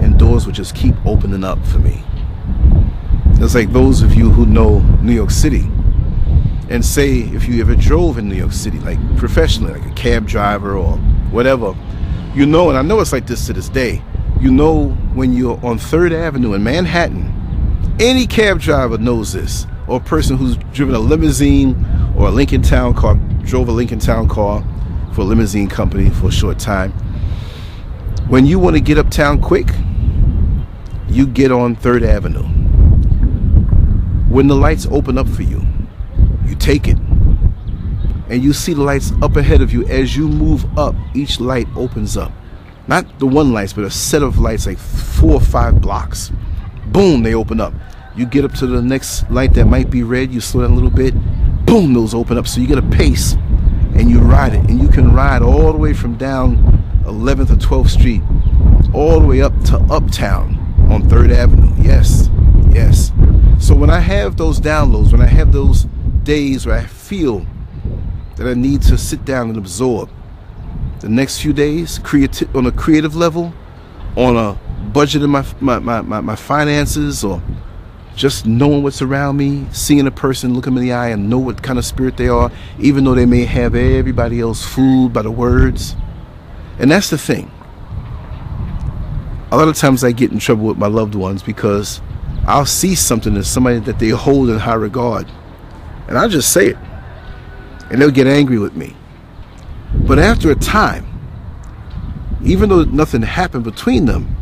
[0.00, 2.02] and doors would just keep opening up for me.
[3.38, 5.68] It's like those of you who know New York City
[6.68, 10.26] and say if you ever drove in New York City, like professionally, like a cab
[10.26, 10.96] driver or
[11.30, 11.76] whatever,
[12.34, 14.02] you know, and I know it's like this to this day,
[14.40, 17.32] you know when you're on 3rd Avenue in Manhattan,
[18.00, 21.74] any cab driver knows this, or a person who's driven a limousine
[22.16, 24.64] or a Lincoln Town car, drove a Lincoln Town car
[25.14, 26.92] for a limousine company for a short time.
[28.28, 29.68] When you want to get uptown quick,
[31.08, 32.42] you get on 3rd Avenue.
[34.28, 35.64] When the lights open up for you,
[36.44, 36.98] you take it.
[38.28, 41.68] And you see the lights up ahead of you as you move up, each light
[41.76, 42.32] opens up.
[42.88, 46.32] Not the one lights, but a set of lights, like four or five blocks.
[46.86, 47.72] Boom, they open up.
[48.16, 50.74] You get up to the next light that might be red, you slow down a
[50.74, 51.14] little bit,
[51.66, 52.46] boom, those open up.
[52.46, 53.34] So you get a pace
[53.94, 54.68] and you ride it.
[54.68, 56.75] And you can ride all the way from down
[57.06, 58.22] 11th or 12th Street
[58.94, 60.58] all the way up to Uptown
[60.90, 61.72] on 3rd Avenue.
[61.82, 62.30] Yes,
[62.70, 63.12] yes.
[63.58, 65.84] So when I have those downloads, when I have those
[66.22, 67.46] days where I feel
[68.36, 70.10] that I need to sit down and absorb,
[71.00, 73.52] the next few days, creati- on a creative level,
[74.16, 74.58] on a
[74.92, 77.42] budget in my, my, my, my, my finances, or
[78.14, 81.38] just knowing what's around me, seeing a person, look them in the eye, and know
[81.38, 85.22] what kind of spirit they are, even though they may have everybody else fooled by
[85.22, 85.96] the words.
[86.78, 87.50] And that's the thing.
[89.50, 92.00] A lot of times I get in trouble with my loved ones because
[92.46, 95.30] I'll see something in somebody that they hold in high regard,
[96.08, 96.76] and I'll just say it,
[97.90, 98.94] and they'll get angry with me.
[100.06, 101.06] But after a time,
[102.44, 104.36] even though nothing happened between them,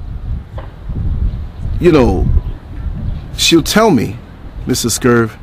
[1.81, 2.27] you know,
[3.37, 4.19] she'll tell me,
[4.67, 4.99] Mrs.
[4.99, 5.39] Scurv,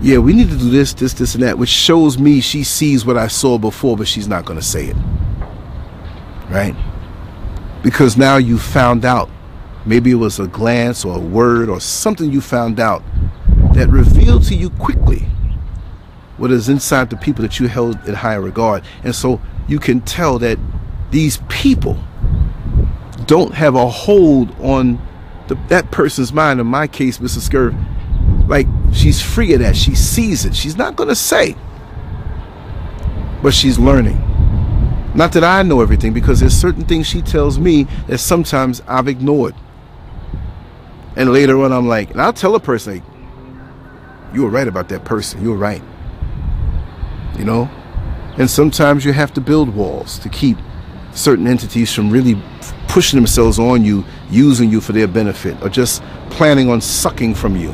[0.00, 3.06] yeah, we need to do this, this, this, and that, which shows me she sees
[3.06, 4.96] what I saw before, but she's not going to say it.
[6.54, 6.76] Right?
[7.82, 9.28] Because now you found out.
[9.84, 13.02] Maybe it was a glance or a word or something you found out
[13.74, 15.26] that revealed to you quickly
[16.36, 18.84] what is inside the people that you held in higher regard.
[19.02, 20.58] And so you can tell that
[21.10, 21.98] these people
[23.26, 25.04] don't have a hold on
[25.48, 26.60] the, that person's mind.
[26.60, 27.48] In my case, Mrs.
[27.48, 29.74] Scurv, like she's free of that.
[29.76, 30.54] She sees it.
[30.54, 31.56] She's not going to say,
[33.42, 34.33] but she's learning.
[35.14, 39.06] Not that I know everything, because there's certain things she tells me that sometimes I've
[39.06, 39.54] ignored.
[41.16, 43.02] And later on, I'm like, and I'll tell a person, like,
[44.34, 45.42] you were right about that person.
[45.42, 45.82] You were right.
[47.38, 47.70] You know?
[48.36, 50.58] And sometimes you have to build walls to keep
[51.12, 52.40] certain entities from really
[52.88, 57.56] pushing themselves on you, using you for their benefit, or just planning on sucking from
[57.56, 57.70] you.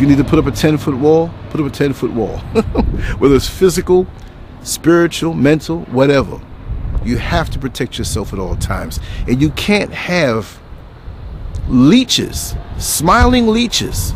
[0.00, 2.38] You need to put up a 10 foot wall, put up a 10 foot wall.
[3.18, 4.06] Whether it's physical,
[4.62, 6.40] spiritual, mental, whatever.
[7.04, 9.00] You have to protect yourself at all times.
[9.26, 10.60] And you can't have
[11.68, 14.14] leeches, smiling leeches,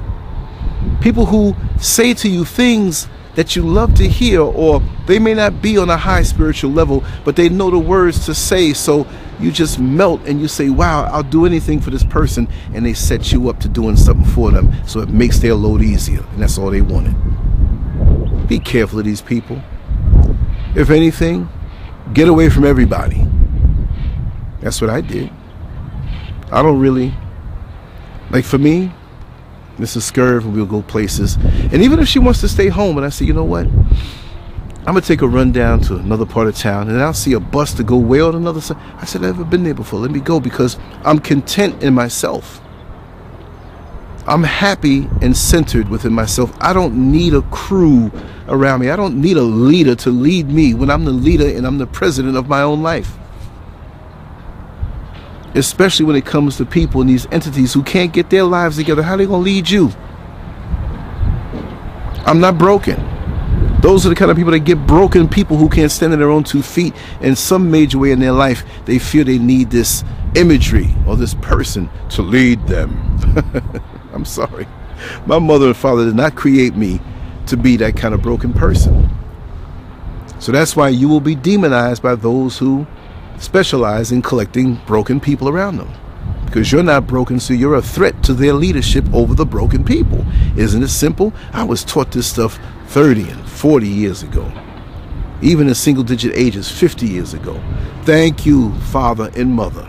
[1.01, 5.61] people who say to you things that you love to hear, or they may not
[5.61, 8.72] be on a high spiritual level, but they know the words to say.
[8.72, 9.07] So
[9.38, 12.49] you just melt and you say, Wow, I'll do anything for this person.
[12.72, 14.72] And they set you up to doing something for them.
[14.86, 16.24] So it makes their load easier.
[16.32, 17.14] And that's all they wanted.
[18.49, 19.61] Be careful of these people.
[20.77, 21.49] If anything,
[22.12, 23.27] get away from everybody.
[24.61, 25.33] That's what I did.
[26.53, 27.14] I don't really,
[28.31, 28.93] like for me,
[29.79, 30.12] Mrs.
[30.12, 31.37] Scurv, and we'll go places.
[31.72, 33.66] And even if she wants to stay home, and I say, you know what?
[33.66, 37.41] I'm gonna take a run down to another part of town, and I'll see a
[37.41, 38.77] bus to go way on another side.
[38.99, 39.99] I said, I've never been there before.
[39.99, 42.61] Let me go because I'm content in myself.
[44.29, 46.53] I'm happy and centered within myself.
[46.61, 48.11] I don't need a crew
[48.49, 48.91] around me.
[48.91, 51.87] I don't need a leader to lead me when I'm the leader and I'm the
[51.87, 53.16] president of my own life
[55.57, 59.03] especially when it comes to people and these entities who can't get their lives together.
[59.03, 59.91] How are they going to lead you?
[62.27, 63.03] I'm not broken.
[63.81, 66.31] Those are the kind of people that get broken people who can't stand on their
[66.31, 68.64] own two feet in some major way in their life.
[68.85, 70.05] They feel they need this
[70.35, 72.93] imagery or this person to lead them.
[74.16, 74.66] I'm sorry.
[75.26, 77.00] My mother and father did not create me
[77.48, 79.10] to be that kind of broken person.
[80.40, 82.86] So that's why you will be demonized by those who
[83.38, 85.92] specialize in collecting broken people around them.
[86.46, 90.24] Because you're not broken, so you're a threat to their leadership over the broken people.
[90.56, 91.34] Isn't it simple?
[91.52, 94.50] I was taught this stuff 30 and 40 years ago,
[95.42, 97.60] even in single digit ages 50 years ago.
[98.05, 99.86] Thank you, Father and Mother,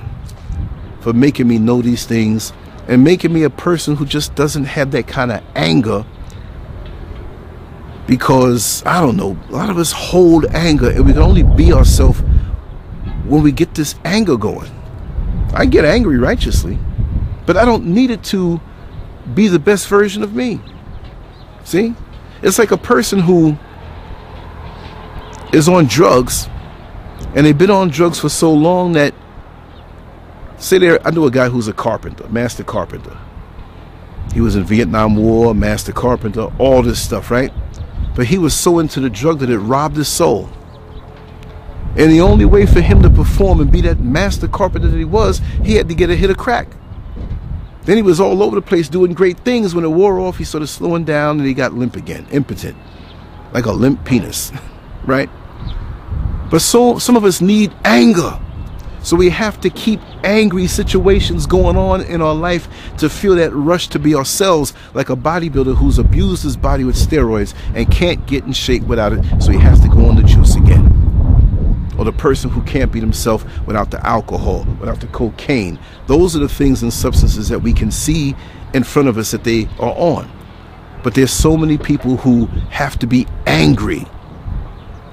[0.99, 2.51] for making me know these things
[2.88, 6.05] and making me a person who just doesn't have that kind of anger
[8.07, 11.73] because I don't know, a lot of us hold anger and we can only be
[11.73, 12.22] ourselves
[13.26, 14.72] when we get this anger going.
[15.53, 16.80] I get angry righteously,
[17.45, 18.61] but I don't need it to
[19.34, 20.61] be the best version of me.
[21.65, 21.93] See?
[22.41, 23.57] It's like a person who
[25.51, 26.47] is on drugs
[27.35, 29.14] and they've been on drugs for so long that
[30.57, 33.17] say there I knew a guy who's a carpenter, master carpenter.
[34.34, 37.51] He was in Vietnam War, master carpenter, all this stuff, right?
[38.15, 40.49] But he was so into the drug that it robbed his soul.
[41.95, 45.05] And the only way for him to perform and be that master carpenter that he
[45.05, 46.67] was, he had to get a hit of crack.
[47.84, 49.73] Then he was all over the place doing great things.
[49.73, 52.75] When it wore off, he started slowing down and he got limp again, impotent,
[53.53, 54.51] like a limp penis,
[55.05, 55.29] right?
[56.51, 58.39] But so some of us need anger.
[59.07, 62.67] So we have to keep angry situations going on in our life
[62.97, 66.97] to feel that rush to be ourselves, like a bodybuilder who's abused his body with
[66.97, 69.23] steroids and can't get in shape without it.
[69.41, 70.88] So he has to go on the juice again
[71.97, 75.79] or the person who can't be themselves without the alcohol, without the cocaine.
[76.07, 78.35] Those are the things and substances that we can see
[78.73, 80.29] in front of us that they are on.
[81.01, 84.05] But there's so many people who have to be angry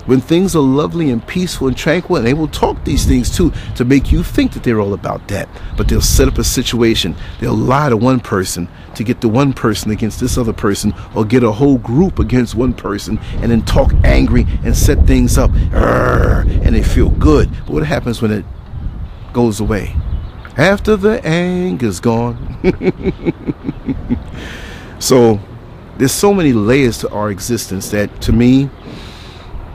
[0.07, 3.53] when things are lovely and peaceful and tranquil, and they will talk these things too
[3.77, 5.49] to make you think that they're all about that.
[5.77, 7.17] But they'll set up a situation.
[7.41, 11.25] They'll lie to one person to get the one person against this other person, or
[11.25, 15.51] get a whole group against one person, and then talk angry and set things up.
[15.53, 17.51] And they feel good.
[17.67, 18.45] But what happens when it
[19.33, 19.95] goes away?
[20.57, 22.39] After the anger's gone.
[25.01, 25.41] so
[25.99, 28.71] there's so many layers to our existence that to me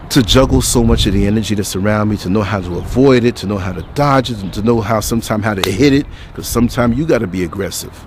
[0.09, 3.23] to juggle so much of the energy that's around me, to know how to avoid
[3.23, 5.93] it, to know how to dodge it, and to know how sometimes how to hit
[5.93, 8.05] it, because sometimes you got to be aggressive,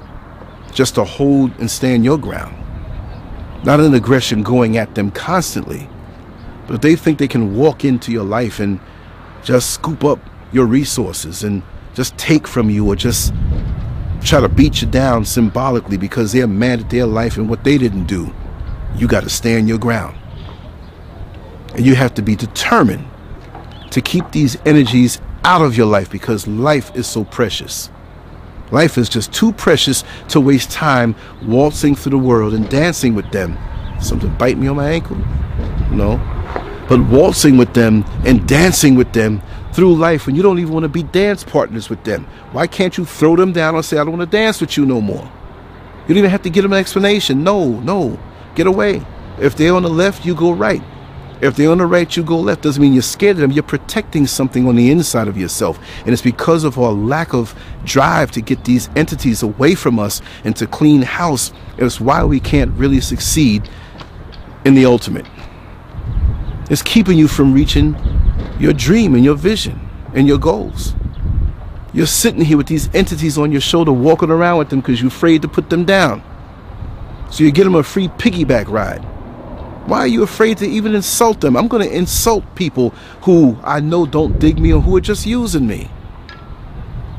[0.73, 2.57] just to hold and stand your ground.
[3.65, 5.89] Not an aggression going at them constantly,
[6.67, 8.81] but they think they can walk into your life and
[9.45, 10.19] just scoop up
[10.51, 11.63] your resources and
[11.95, 13.33] just take from you or just
[14.25, 17.79] try to beat you down symbolically because they're mad at their life and what they
[17.79, 18.33] didn't do,
[18.97, 20.17] you got to stand your ground.
[21.75, 23.05] And you have to be determined
[23.91, 27.91] to keep these energies out of your life because life is so precious.
[28.71, 33.31] Life is just too precious to waste time waltzing through the world and dancing with
[33.31, 33.59] them.
[34.01, 35.17] Something bite me on my ankle?
[35.91, 36.17] No.
[36.89, 39.43] But waltzing with them and dancing with them
[39.73, 42.25] through life when you don't even want to be dance partners with them.
[42.53, 44.87] Why can't you throw them down and say, I don't want to dance with you
[44.87, 45.31] no more?
[46.03, 47.45] You don't even have to give them an explanation.
[47.45, 48.19] No, no.
[48.55, 49.05] Get away.
[49.39, 50.83] If they're on the left, you go right.
[51.43, 52.63] If they're on the right, you go left.
[52.63, 53.51] Doesn't mean you're scared of them.
[53.51, 55.77] You're protecting something on the inside of yourself.
[56.05, 57.53] And it's because of our lack of
[57.85, 61.53] drive to get these entities away from us and to clean house.
[61.79, 63.69] It's why we can't really succeed
[64.65, 65.27] in the ultimate.
[66.71, 67.97] It's keeping you from reaching
[68.61, 69.81] your dream and your vision
[70.15, 70.95] and your goals.
[71.93, 75.09] You're sitting here with these entities on your shoulder, walking around with them because you're
[75.09, 76.23] afraid to put them down.
[77.33, 79.05] So you get them a free piggyback ride.
[79.87, 81.57] Why are you afraid to even insult them?
[81.57, 82.91] I'm going to insult people
[83.23, 85.91] who I know don't dig me or who are just using me.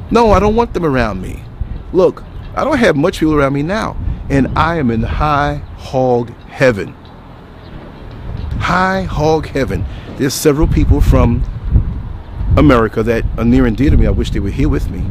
[0.09, 1.43] No, I don't want them around me.
[1.91, 2.23] Look,
[2.55, 3.97] I don't have much people around me now,
[4.29, 6.93] and I am in high hog heaven.
[8.59, 9.85] High hog heaven.
[10.17, 11.43] There's several people from
[12.55, 14.07] America that are near and dear to me.
[14.07, 15.03] I wish they were here with me.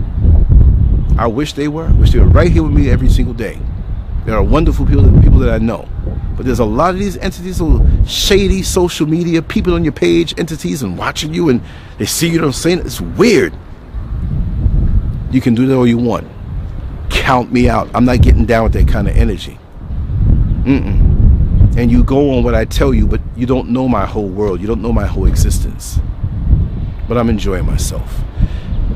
[1.18, 1.86] I wish they were.
[1.86, 3.58] I wish they were right here with me every single day.
[4.24, 5.88] There are wonderful people, people that I know.
[6.36, 10.38] But there's a lot of these entities, little shady social media, people on your page,
[10.38, 11.60] entities, and watching you, and
[11.98, 12.86] they see you don't say it.
[12.86, 13.54] It's weird.
[15.30, 16.26] You can do that all you want.
[17.10, 17.88] Count me out.
[17.94, 19.58] I'm not getting down with that kind of energy.
[20.64, 21.76] Mm-mm.
[21.76, 24.60] And you go on what I tell you, but you don't know my whole world.
[24.60, 25.98] You don't know my whole existence.
[27.08, 28.20] But I'm enjoying myself.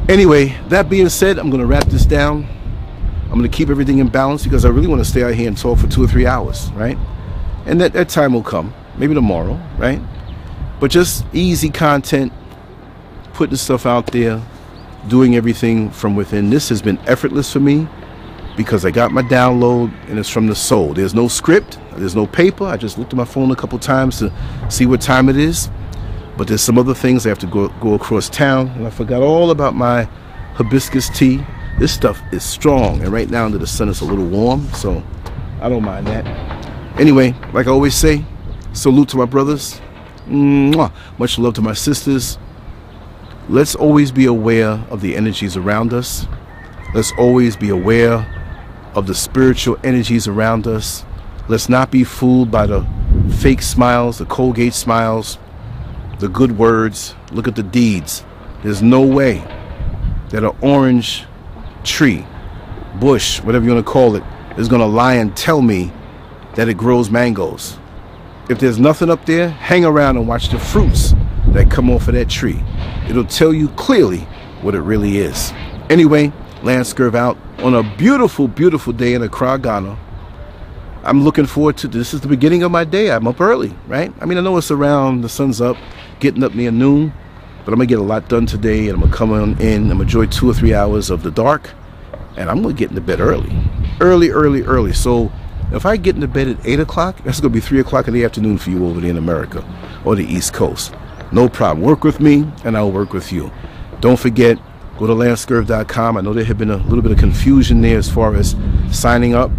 [0.09, 2.47] Anyway, that being said, I'm going to wrap this down.
[3.25, 5.49] I'm going to keep everything in balance because I really want to stay out here
[5.49, 6.97] and talk for two or three hours, right?
[7.67, 10.01] And that, that time will come, maybe tomorrow, right?
[10.81, 12.33] But just easy content,
[13.35, 14.41] putting stuff out there,
[15.09, 16.51] doing everything from within.
[16.51, 17.89] This has been effortless for me
[18.57, 20.95] because I got my download and it's from the soul.
[20.95, 22.65] There's no script, there's no paper.
[22.65, 24.33] I just looked at my phone a couple times to
[24.71, 25.69] see what time it is.
[26.37, 29.23] But there's some other things I have to go, go across town, and I forgot
[29.23, 30.05] all about my
[30.55, 31.45] hibiscus tea.
[31.79, 35.03] This stuff is strong, and right now under the sun it's a little warm, so
[35.61, 36.56] I don't mind that.
[36.99, 38.25] Anyway, like I always say,
[38.73, 39.81] salute to my brothers.
[40.27, 40.91] Mwah.
[41.19, 42.39] Much love to my sisters.
[43.49, 46.27] Let's always be aware of the energies around us.
[46.95, 48.27] Let's always be aware
[48.95, 51.05] of the spiritual energies around us.
[51.49, 52.87] Let's not be fooled by the
[53.41, 55.39] fake smiles, the Colgate smiles,
[56.19, 57.15] the good words.
[57.31, 58.25] Look at the deeds.
[58.63, 59.45] There's no way
[60.31, 61.25] that an orange
[61.85, 62.27] tree,
[62.99, 64.25] bush, whatever you want to call it,
[64.57, 65.93] is going to lie and tell me
[66.57, 67.79] that it grows mangoes.
[68.51, 71.15] If there's nothing up there, hang around and watch the fruits
[71.49, 72.63] that come off of that tree.
[73.09, 74.21] It'll tell you clearly
[74.63, 75.53] what it really is.
[75.89, 79.97] Anyway, Lance out on a beautiful, beautiful day in Accra, Ghana.
[81.05, 82.13] I'm looking forward to this.
[82.13, 83.13] is the beginning of my day.
[83.13, 84.13] I'm up early, right?
[84.21, 85.77] I mean, I know it's around, the sun's up,
[86.19, 87.13] getting up near noon,
[87.65, 89.89] but I'm gonna get a lot done today and I'm gonna come on in, I'm
[89.89, 91.71] gonna enjoy two or three hours of the dark,
[92.37, 93.53] and I'm gonna get into bed early.
[94.01, 94.93] Early, early, early.
[94.93, 95.31] So
[95.73, 98.15] if I get into bed at 8 o'clock, that's going to be 3 o'clock in
[98.15, 99.65] the afternoon for you over there in America
[100.05, 100.95] or the East Coast.
[101.33, 101.85] No problem.
[101.85, 103.51] Work with me, and I'll work with you.
[104.01, 104.59] Don't forget,
[104.99, 106.17] go to lancescurv.com.
[106.17, 108.55] I know there had been a little bit of confusion there as far as
[108.93, 109.51] signing up.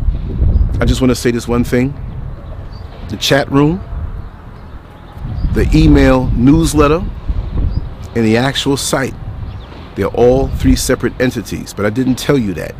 [0.79, 1.93] I just want to say this one thing
[3.09, 3.81] the chat room,
[5.53, 7.03] the email newsletter,
[8.15, 9.13] and the actual site.
[9.95, 12.75] They're all three separate entities, but I didn't tell you that.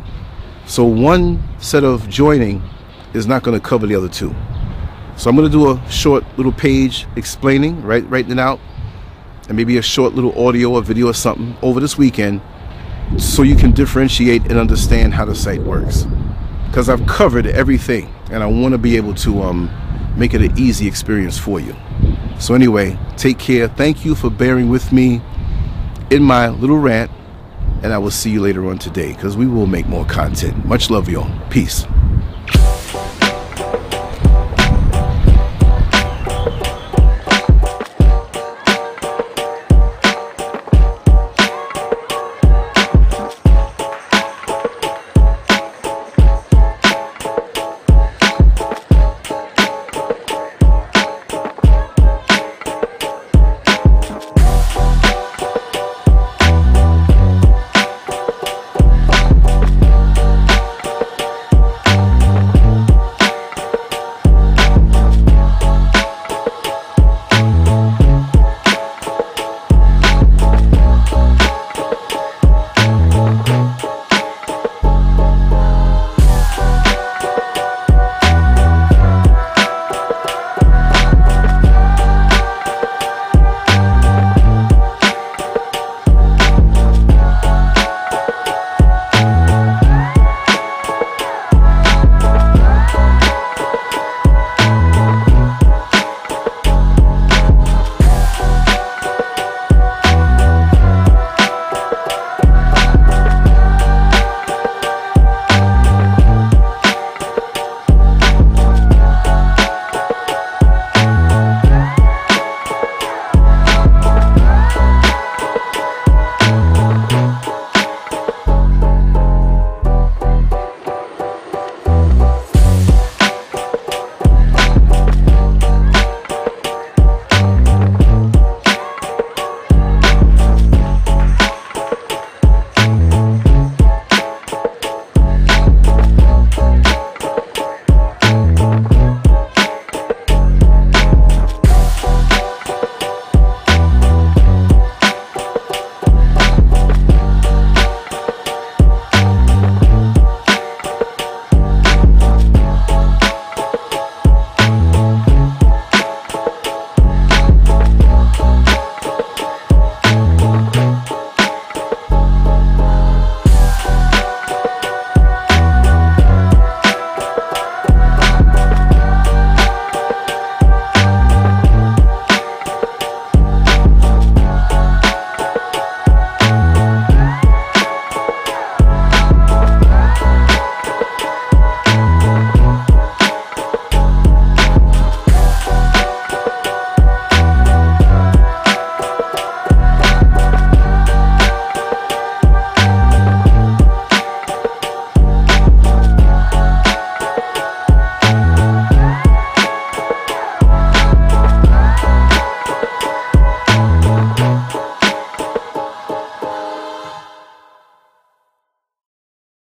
[0.66, 2.62] So one set of joining
[3.14, 4.34] is not going to cover the other two.
[5.16, 8.60] So I'm going to do a short little page explaining, right, writing it out,
[9.48, 12.40] and maybe a short little audio or video or something over this weekend
[13.16, 16.06] so you can differentiate and understand how the site works.
[16.66, 19.70] Because I've covered everything and I want to be able to um,
[20.16, 21.74] make it an easy experience for you.
[22.38, 23.68] So, anyway, take care.
[23.68, 25.20] Thank you for bearing with me
[26.10, 27.10] in my little rant,
[27.82, 30.64] and I will see you later on today because we will make more content.
[30.64, 31.30] Much love, y'all.
[31.50, 31.84] Peace.